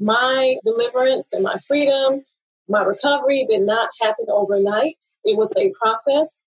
my 0.00 0.56
deliverance 0.64 1.32
and 1.32 1.44
my 1.44 1.56
freedom, 1.66 2.22
my 2.68 2.82
recovery 2.82 3.44
did 3.48 3.62
not 3.62 3.88
happen 4.02 4.26
overnight. 4.28 4.96
It 5.24 5.38
was 5.38 5.52
a 5.56 5.72
process. 5.80 6.44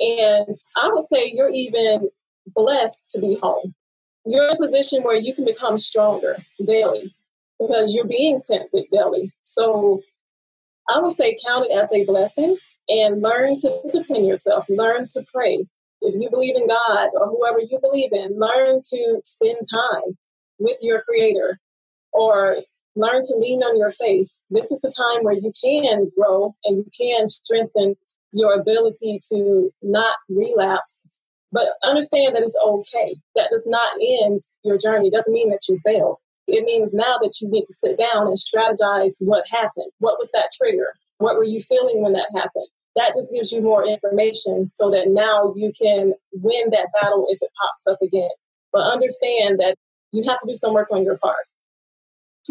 And 0.00 0.54
I 0.76 0.88
would 0.90 1.02
say 1.02 1.32
you're 1.34 1.50
even 1.52 2.08
blessed 2.54 3.10
to 3.10 3.20
be 3.20 3.38
home. 3.42 3.74
You're 4.24 4.46
in 4.46 4.52
a 4.52 4.58
position 4.58 5.02
where 5.02 5.16
you 5.16 5.34
can 5.34 5.44
become 5.44 5.76
stronger 5.76 6.36
daily 6.64 7.14
because 7.60 7.94
you're 7.94 8.06
being 8.06 8.40
tempted 8.46 8.86
daily. 8.90 9.30
So 9.42 10.00
I 10.88 11.00
would 11.00 11.12
say 11.12 11.36
count 11.46 11.66
it 11.68 11.72
as 11.72 11.92
a 11.92 12.04
blessing 12.04 12.56
and 12.92 13.22
learn 13.22 13.56
to 13.56 13.80
discipline 13.82 14.24
yourself, 14.24 14.66
learn 14.68 15.06
to 15.12 15.24
pray. 15.32 15.64
If 16.02 16.14
you 16.20 16.28
believe 16.30 16.56
in 16.56 16.66
God 16.66 17.10
or 17.14 17.28
whoever 17.28 17.60
you 17.60 17.78
believe 17.80 18.10
in, 18.12 18.38
learn 18.38 18.80
to 18.80 19.20
spend 19.24 19.58
time 19.72 20.16
with 20.58 20.76
your 20.82 21.02
Creator 21.02 21.58
or 22.12 22.58
learn 22.96 23.22
to 23.22 23.38
lean 23.38 23.62
on 23.62 23.78
your 23.78 23.90
faith. 23.92 24.28
This 24.50 24.70
is 24.70 24.80
the 24.80 24.92
time 24.94 25.24
where 25.24 25.34
you 25.34 25.52
can 25.64 26.10
grow 26.18 26.54
and 26.64 26.78
you 26.78 26.86
can 26.98 27.26
strengthen 27.26 27.94
your 28.32 28.60
ability 28.60 29.20
to 29.32 29.72
not 29.82 30.16
relapse. 30.28 31.02
But 31.52 31.68
understand 31.84 32.34
that 32.34 32.42
it's 32.42 32.58
okay. 32.64 33.14
That 33.36 33.48
does 33.50 33.66
not 33.68 33.92
end 34.24 34.40
your 34.64 34.78
journey. 34.78 35.08
It 35.08 35.14
doesn't 35.14 35.34
mean 35.34 35.50
that 35.50 35.66
you 35.68 35.76
failed. 35.86 36.16
It 36.48 36.64
means 36.64 36.94
now 36.94 37.16
that 37.20 37.38
you 37.40 37.48
need 37.48 37.62
to 37.62 37.72
sit 37.72 37.98
down 37.98 38.26
and 38.26 38.36
strategize 38.36 39.16
what 39.20 39.44
happened. 39.52 39.92
What 39.98 40.18
was 40.18 40.30
that 40.32 40.50
trigger? 40.60 40.94
What 41.18 41.36
were 41.36 41.44
you 41.44 41.60
feeling 41.60 42.02
when 42.02 42.14
that 42.14 42.26
happened? 42.34 42.68
That 42.96 43.12
just 43.14 43.32
gives 43.32 43.52
you 43.52 43.62
more 43.62 43.86
information 43.86 44.68
so 44.68 44.90
that 44.90 45.08
now 45.08 45.52
you 45.56 45.72
can 45.80 46.12
win 46.32 46.70
that 46.70 46.88
battle 47.00 47.26
if 47.28 47.40
it 47.40 47.48
pops 47.60 47.86
up 47.86 47.98
again. 48.02 48.30
But 48.72 48.92
understand 48.92 49.58
that 49.60 49.76
you 50.12 50.22
have 50.28 50.38
to 50.38 50.46
do 50.46 50.54
some 50.54 50.74
work 50.74 50.88
on 50.90 51.04
your 51.04 51.16
part. 51.18 51.44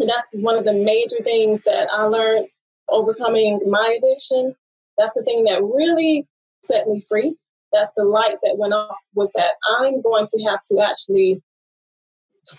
And 0.00 0.08
that's 0.08 0.34
one 0.34 0.56
of 0.56 0.64
the 0.64 0.72
major 0.72 1.22
things 1.22 1.62
that 1.64 1.88
I 1.92 2.04
learned 2.04 2.48
overcoming 2.88 3.60
my 3.68 3.98
addiction. 3.98 4.54
That's 4.98 5.14
the 5.14 5.22
thing 5.22 5.44
that 5.44 5.62
really 5.62 6.26
set 6.62 6.88
me 6.88 7.00
free. 7.08 7.36
That's 7.72 7.94
the 7.94 8.04
light 8.04 8.36
that 8.42 8.56
went 8.58 8.74
off 8.74 8.96
was 9.14 9.32
that 9.32 9.52
I'm 9.78 10.00
going 10.02 10.26
to 10.26 10.44
have 10.48 10.60
to 10.70 10.84
actually 10.84 11.40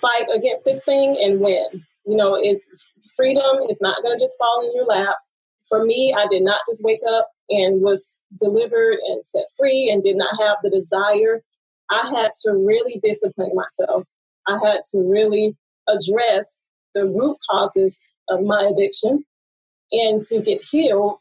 fight 0.01 0.25
against 0.33 0.63
this 0.65 0.83
thing 0.85 1.17
and 1.21 1.41
win. 1.41 1.85
You 2.05 2.17
know, 2.17 2.35
is 2.35 2.65
freedom 3.15 3.57
is 3.69 3.81
not 3.81 4.01
going 4.01 4.15
to 4.15 4.23
just 4.23 4.37
fall 4.37 4.61
in 4.65 4.75
your 4.75 4.85
lap 4.85 5.15
for 5.67 5.85
me, 5.85 6.13
I 6.15 6.25
did 6.29 6.43
not 6.43 6.61
just 6.67 6.83
wake 6.83 7.01
up 7.09 7.29
and 7.49 7.81
was 7.81 8.21
delivered 8.39 8.97
and 9.07 9.25
set 9.25 9.45
free 9.57 9.89
and 9.91 10.01
did 10.01 10.17
not 10.17 10.33
have 10.41 10.57
the 10.61 10.69
desire. 10.69 11.43
I 11.91 12.13
had 12.17 12.31
to 12.45 12.53
really 12.53 12.99
discipline 13.03 13.51
myself. 13.55 14.07
I 14.47 14.59
had 14.65 14.81
to 14.91 15.01
really 15.01 15.57
address 15.87 16.65
the 16.95 17.05
root 17.07 17.37
causes 17.49 18.05
of 18.29 18.41
my 18.43 18.71
addiction 18.71 19.25
And 19.91 20.21
to 20.21 20.41
get 20.41 20.61
healed, 20.71 21.17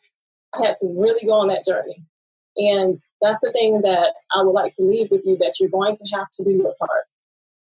I 0.55 0.67
had 0.67 0.77
to 0.77 0.95
really 0.97 1.27
go 1.27 1.41
on 1.41 1.49
that 1.49 1.67
journey. 1.67 2.05
And 2.57 3.01
that's 3.21 3.41
the 3.41 3.53
thing 3.53 3.83
that 3.83 4.15
I 4.35 4.43
would 4.43 4.53
like 4.53 4.73
to 4.77 4.85
leave 4.85 5.09
with 5.11 5.23
you 5.25 5.37
that 5.39 5.55
you're 5.61 5.71
going 5.71 5.95
to 5.95 6.17
have 6.17 6.29
to 6.33 6.45
do 6.45 6.51
your 6.51 6.75
part. 6.79 7.05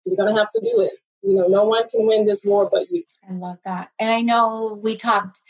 You're 0.05 0.17
going 0.17 0.29
to 0.29 0.35
have 0.35 0.49
to 0.49 0.61
do 0.61 0.81
it. 0.81 0.93
You 1.23 1.35
know, 1.35 1.47
no 1.47 1.65
one 1.65 1.87
can 1.89 2.07
win 2.07 2.25
this 2.25 2.45
war 2.45 2.69
but 2.71 2.89
you. 2.91 3.03
I 3.29 3.33
love 3.33 3.57
that. 3.65 3.89
And 3.99 4.11
I 4.11 4.21
know 4.21 4.79
we 4.81 4.95
talked 4.95 5.41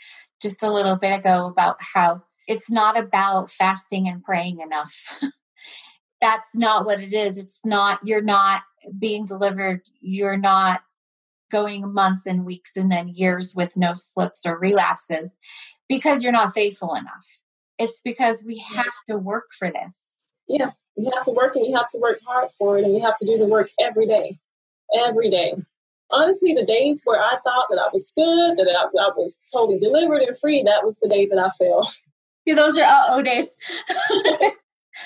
just 0.42 0.62
a 0.62 0.72
little 0.72 0.96
bit 0.96 1.18
ago 1.18 1.46
about 1.46 1.76
how 1.94 2.24
it's 2.48 2.70
not 2.70 2.98
about 2.98 3.50
fasting 3.50 4.08
and 4.08 4.24
praying 4.24 4.60
enough. 4.60 5.14
That's 6.20 6.56
not 6.56 6.84
what 6.84 7.00
it 7.00 7.12
is. 7.12 7.38
It's 7.38 7.64
not, 7.64 8.00
you're 8.02 8.22
not 8.22 8.62
being 8.98 9.24
delivered. 9.24 9.82
You're 10.00 10.38
not 10.38 10.82
going 11.52 11.92
months 11.92 12.26
and 12.26 12.44
weeks 12.44 12.76
and 12.76 12.90
then 12.90 13.12
years 13.14 13.54
with 13.54 13.76
no 13.76 13.92
slips 13.92 14.44
or 14.46 14.58
relapses 14.58 15.36
because 15.88 16.24
you're 16.24 16.32
not 16.32 16.54
faithful 16.54 16.94
enough. 16.94 17.40
It's 17.78 18.00
because 18.00 18.42
we 18.44 18.62
have 18.74 18.94
to 19.08 19.16
work 19.16 19.50
for 19.56 19.70
this. 19.70 20.16
Yeah, 20.48 20.70
you 20.96 21.10
have 21.14 21.24
to 21.24 21.34
work 21.36 21.54
and 21.54 21.64
you 21.66 21.76
have 21.76 21.88
to 21.92 21.98
work 22.00 22.18
hard 22.26 22.48
for 22.58 22.78
it 22.78 22.84
and 22.84 22.96
you 22.96 23.04
have 23.04 23.14
to 23.16 23.26
do 23.26 23.38
the 23.38 23.46
work 23.46 23.70
every 23.80 24.06
day. 24.06 24.38
Every 25.06 25.30
day. 25.30 25.52
Honestly, 26.10 26.54
the 26.54 26.64
days 26.64 27.02
where 27.04 27.22
I 27.22 27.30
thought 27.44 27.66
that 27.70 27.78
I 27.78 27.88
was 27.92 28.10
good, 28.16 28.56
that 28.56 28.66
I, 28.66 29.04
I 29.04 29.10
was 29.14 29.44
totally 29.52 29.78
delivered 29.78 30.22
and 30.22 30.36
free, 30.38 30.62
that 30.64 30.82
was 30.82 30.98
the 30.98 31.08
day 31.08 31.26
that 31.26 31.38
I 31.38 31.50
fell. 31.50 31.88
Those 32.54 32.78
are 32.78 32.84
uh 32.84 33.04
oh 33.10 33.22
days. 33.22 33.56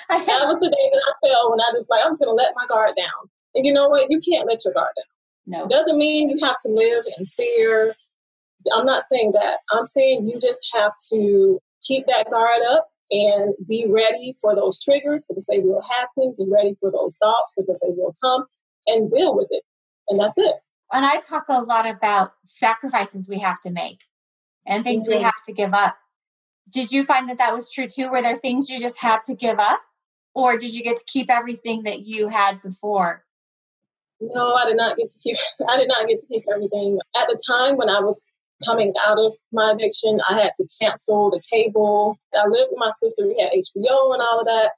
that 0.08 0.44
was 0.46 0.58
the 0.60 0.70
day 0.70 0.90
that 0.92 1.02
I 1.08 1.28
fell 1.28 1.50
when 1.50 1.60
I 1.60 1.70
just 1.72 1.90
like, 1.90 2.04
I'm 2.04 2.10
just 2.10 2.24
going 2.24 2.36
to 2.36 2.42
let 2.42 2.54
my 2.56 2.66
guard 2.66 2.92
down. 2.96 3.28
And 3.54 3.66
you 3.66 3.72
know 3.72 3.88
what? 3.88 4.10
You 4.10 4.18
can't 4.20 4.48
let 4.48 4.64
your 4.64 4.74
guard 4.74 4.92
down. 4.96 5.12
No. 5.46 5.64
It 5.64 5.70
doesn't 5.70 5.98
mean 5.98 6.30
you 6.30 6.38
have 6.46 6.56
to 6.64 6.68
live 6.70 7.04
in 7.18 7.24
fear. 7.24 7.94
I'm 8.74 8.86
not 8.86 9.02
saying 9.02 9.32
that. 9.32 9.58
I'm 9.72 9.86
saying 9.86 10.26
you 10.26 10.38
just 10.40 10.66
have 10.74 10.92
to 11.12 11.60
keep 11.82 12.06
that 12.06 12.30
guard 12.30 12.60
up 12.72 12.88
and 13.10 13.54
be 13.68 13.86
ready 13.88 14.32
for 14.40 14.54
those 14.54 14.82
triggers 14.82 15.26
because 15.28 15.46
they 15.50 15.60
will 15.60 15.82
happen. 15.90 16.34
Be 16.38 16.46
ready 16.48 16.74
for 16.80 16.90
those 16.90 17.16
thoughts 17.20 17.54
because 17.56 17.80
they 17.80 17.92
will 17.92 18.14
come 18.22 18.44
and 18.86 19.08
deal 19.08 19.34
with 19.34 19.48
it. 19.50 19.62
And 20.08 20.20
that's 20.20 20.38
it. 20.38 20.54
And 20.92 21.04
I 21.04 21.16
talk 21.16 21.44
a 21.48 21.62
lot 21.62 21.88
about 21.88 22.34
sacrifices 22.44 23.28
we 23.28 23.38
have 23.40 23.60
to 23.62 23.72
make 23.72 24.04
and 24.66 24.84
things 24.84 25.08
mm-hmm. 25.08 25.18
we 25.18 25.24
have 25.24 25.42
to 25.46 25.52
give 25.52 25.74
up. 25.74 25.96
Did 26.72 26.90
you 26.90 27.04
find 27.04 27.28
that 27.28 27.38
that 27.38 27.52
was 27.52 27.72
true 27.72 27.86
too? 27.86 28.08
Were 28.08 28.22
there 28.22 28.36
things 28.36 28.70
you 28.70 28.80
just 28.80 29.00
had 29.00 29.22
to 29.24 29.34
give 29.34 29.58
up? 29.58 29.82
Or 30.34 30.56
did 30.56 30.74
you 30.74 30.82
get 30.82 30.96
to 30.96 31.04
keep 31.06 31.30
everything 31.30 31.82
that 31.82 32.00
you 32.00 32.28
had 32.28 32.62
before? 32.62 33.24
No, 34.20 34.54
I 34.54 34.64
did 34.64 34.76
not 34.76 34.96
get 34.96 35.08
to 35.08 35.18
keep. 35.22 35.36
I 35.68 35.76
did 35.76 35.88
not 35.88 36.08
get 36.08 36.18
to 36.18 36.26
keep 36.28 36.44
everything. 36.52 36.98
At 37.16 37.28
the 37.28 37.38
time 37.46 37.76
when 37.76 37.90
I 37.90 38.00
was 38.00 38.26
coming 38.64 38.92
out 39.06 39.18
of 39.18 39.34
my 39.52 39.72
addiction, 39.72 40.20
I 40.30 40.34
had 40.34 40.52
to 40.56 40.68
cancel 40.80 41.30
the 41.30 41.42
cable. 41.52 42.16
I 42.34 42.46
lived 42.46 42.70
with 42.70 42.78
my 42.78 42.90
sister. 42.90 43.26
We 43.26 43.38
had 43.40 43.50
HBO 43.50 44.14
and 44.14 44.22
all 44.22 44.40
of 44.40 44.46
that, 44.46 44.70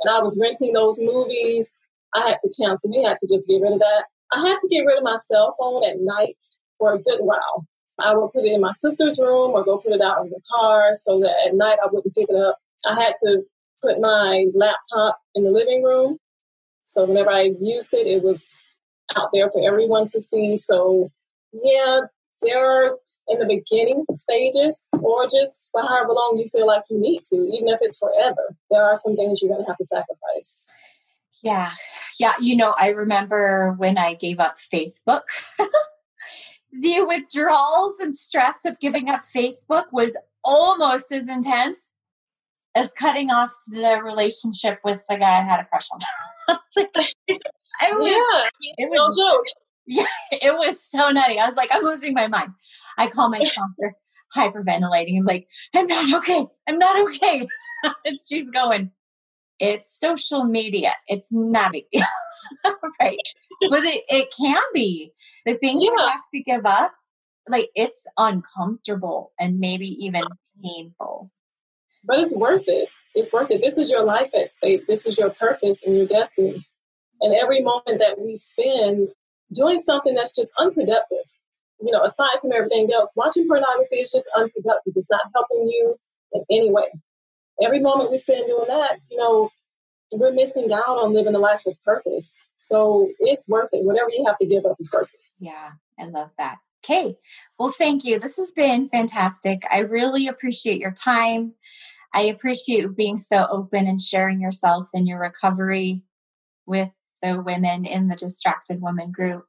and 0.00 0.14
I 0.14 0.20
was 0.20 0.40
renting 0.40 0.72
those 0.72 1.00
movies. 1.02 1.76
I 2.14 2.20
had 2.20 2.38
to 2.38 2.50
cancel. 2.60 2.90
We 2.90 3.02
had 3.02 3.16
to 3.18 3.28
just 3.28 3.48
get 3.48 3.60
rid 3.60 3.72
of 3.72 3.80
that. 3.80 4.04
I 4.32 4.40
had 4.40 4.56
to 4.58 4.68
get 4.70 4.86
rid 4.86 4.98
of 4.98 5.04
my 5.04 5.16
cell 5.16 5.54
phone 5.58 5.84
at 5.84 6.00
night 6.00 6.42
for 6.78 6.94
a 6.94 7.02
good 7.02 7.20
while. 7.20 7.66
I 8.04 8.14
would 8.14 8.32
put 8.32 8.44
it 8.44 8.52
in 8.52 8.60
my 8.60 8.70
sister's 8.72 9.18
room 9.20 9.52
or 9.52 9.64
go 9.64 9.78
put 9.78 9.92
it 9.92 10.02
out 10.02 10.24
in 10.24 10.30
the 10.30 10.40
car 10.50 10.90
so 10.94 11.18
that 11.20 11.48
at 11.48 11.54
night 11.54 11.78
I 11.82 11.88
wouldn't 11.90 12.14
pick 12.14 12.26
it 12.28 12.36
up. 12.36 12.58
I 12.88 12.94
had 12.94 13.14
to 13.24 13.42
put 13.82 14.00
my 14.00 14.44
laptop 14.54 15.18
in 15.34 15.44
the 15.44 15.50
living 15.50 15.82
room. 15.82 16.18
So 16.84 17.04
whenever 17.04 17.30
I 17.30 17.50
used 17.60 17.92
it, 17.94 18.06
it 18.06 18.22
was 18.22 18.58
out 19.16 19.28
there 19.32 19.48
for 19.50 19.66
everyone 19.66 20.06
to 20.06 20.20
see. 20.20 20.56
So, 20.56 21.08
yeah, 21.52 22.00
there 22.42 22.58
are 22.58 22.98
in 23.28 23.38
the 23.38 23.46
beginning 23.46 24.04
stages 24.14 24.90
or 25.00 25.24
just 25.24 25.70
for 25.72 25.82
however 25.82 26.10
long 26.10 26.36
you 26.36 26.48
feel 26.50 26.66
like 26.66 26.82
you 26.90 27.00
need 27.00 27.22
to, 27.24 27.36
even 27.36 27.68
if 27.68 27.78
it's 27.80 27.98
forever, 27.98 28.56
there 28.70 28.82
are 28.82 28.96
some 28.96 29.16
things 29.16 29.40
you're 29.42 29.52
going 29.52 29.62
to 29.62 29.66
have 29.66 29.76
to 29.76 29.84
sacrifice. 29.84 30.72
Yeah. 31.42 31.70
Yeah. 32.18 32.32
You 32.40 32.56
know, 32.56 32.74
I 32.78 32.90
remember 32.90 33.74
when 33.76 33.98
I 33.98 34.14
gave 34.14 34.40
up 34.40 34.56
Facebook, 34.56 35.22
the 36.80 37.04
withdrawals 37.06 37.98
and 38.00 38.14
stress 38.14 38.64
of 38.64 38.78
giving 38.80 39.08
up 39.08 39.22
Facebook 39.34 39.84
was 39.92 40.18
almost 40.44 41.12
as 41.12 41.28
intense 41.28 41.94
as 42.74 42.92
cutting 42.92 43.30
off 43.30 43.50
the 43.68 44.00
relationship 44.02 44.80
with 44.84 45.02
the 45.08 45.16
guy 45.16 45.38
I 45.38 45.42
had 45.42 45.60
a 45.60 45.64
crush 45.64 45.88
on. 45.92 46.00
I 47.80 47.92
was, 47.92 48.10
yeah, 48.10 48.74
it 48.78 48.90
was, 48.90 49.16
no 49.18 49.30
joke. 49.30 49.44
Yeah, 49.86 50.04
it 50.30 50.54
was 50.54 50.82
so 50.82 51.10
nutty. 51.10 51.38
I 51.38 51.46
was 51.46 51.56
like, 51.56 51.70
I'm 51.72 51.82
losing 51.82 52.14
my 52.14 52.28
mind. 52.28 52.50
I 52.98 53.08
call 53.08 53.30
my 53.30 53.38
sponsor 53.38 53.94
hyperventilating. 54.36 55.18
I'm 55.18 55.24
like, 55.24 55.48
I'm 55.74 55.86
not 55.86 56.14
okay. 56.18 56.46
I'm 56.66 56.78
not 56.78 56.98
okay. 57.08 57.46
and 58.04 58.16
she's 58.28 58.50
going, 58.50 58.90
it's 59.58 59.98
social 59.98 60.44
media. 60.44 60.92
It's 61.08 61.32
not 61.32 61.70
a 61.70 61.72
big 61.72 61.84
deal. 61.90 62.02
right. 63.00 63.16
But 63.70 63.84
it, 63.84 64.04
it 64.08 64.34
can 64.38 64.62
be. 64.74 65.12
The 65.44 65.54
things 65.54 65.82
yeah. 65.84 65.90
you 65.92 66.08
have 66.08 66.22
to 66.32 66.42
give 66.42 66.64
up, 66.64 66.92
like 67.48 67.70
it's 67.74 68.06
uncomfortable 68.18 69.32
and 69.38 69.58
maybe 69.58 69.86
even 70.04 70.22
painful. 70.62 71.30
But 72.04 72.20
it's 72.20 72.36
worth 72.36 72.64
it. 72.66 72.88
It's 73.14 73.32
worth 73.32 73.50
it. 73.50 73.60
This 73.60 73.78
is 73.78 73.90
your 73.90 74.04
life 74.04 74.34
at 74.34 74.50
stake. 74.50 74.86
This 74.86 75.06
is 75.06 75.18
your 75.18 75.30
purpose 75.30 75.86
and 75.86 75.96
your 75.96 76.06
destiny. 76.06 76.66
And 77.20 77.34
every 77.34 77.62
moment 77.62 77.98
that 77.98 78.16
we 78.20 78.34
spend 78.36 79.08
doing 79.54 79.80
something 79.80 80.14
that's 80.14 80.36
just 80.36 80.52
unproductive, 80.58 81.24
you 81.80 81.92
know, 81.92 82.02
aside 82.02 82.38
from 82.40 82.52
everything 82.52 82.88
else, 82.92 83.14
watching 83.16 83.46
pornography 83.46 83.96
is 83.96 84.12
just 84.12 84.28
unproductive. 84.36 84.92
It's 84.94 85.10
not 85.10 85.22
helping 85.34 85.66
you 85.66 85.96
in 86.32 86.44
any 86.50 86.70
way. 86.70 86.84
Every 87.62 87.80
moment 87.80 88.10
we 88.10 88.16
spend 88.16 88.46
doing 88.46 88.68
that, 88.68 88.98
you 89.10 89.16
know, 89.16 89.50
we're 90.12 90.32
missing 90.32 90.70
out 90.72 90.98
on 90.98 91.12
living 91.12 91.34
a 91.34 91.38
life 91.38 91.62
with 91.66 91.82
purpose. 91.84 92.38
So 92.56 93.10
it's 93.18 93.48
worth 93.48 93.70
it. 93.72 93.84
Whatever 93.84 94.10
you 94.12 94.24
have 94.26 94.38
to 94.38 94.46
give 94.46 94.64
up 94.64 94.76
is 94.78 94.92
worth 94.96 95.12
it. 95.12 95.20
Yeah, 95.38 95.72
I 95.98 96.06
love 96.06 96.30
that. 96.38 96.58
Okay. 96.84 97.16
Well, 97.58 97.70
thank 97.76 98.04
you. 98.04 98.18
This 98.18 98.36
has 98.36 98.52
been 98.52 98.88
fantastic. 98.88 99.62
I 99.70 99.80
really 99.80 100.28
appreciate 100.28 100.78
your 100.78 100.92
time. 100.92 101.54
I 102.14 102.22
appreciate 102.22 102.82
you 102.82 102.88
being 102.88 103.16
so 103.16 103.46
open 103.50 103.86
and 103.86 104.00
sharing 104.00 104.40
yourself 104.40 104.88
and 104.94 105.08
your 105.08 105.18
recovery 105.18 106.02
with 106.66 106.96
the 107.22 107.40
women 107.40 107.84
in 107.84 108.08
the 108.08 108.16
Distracted 108.16 108.80
Woman 108.80 109.10
group. 109.10 109.46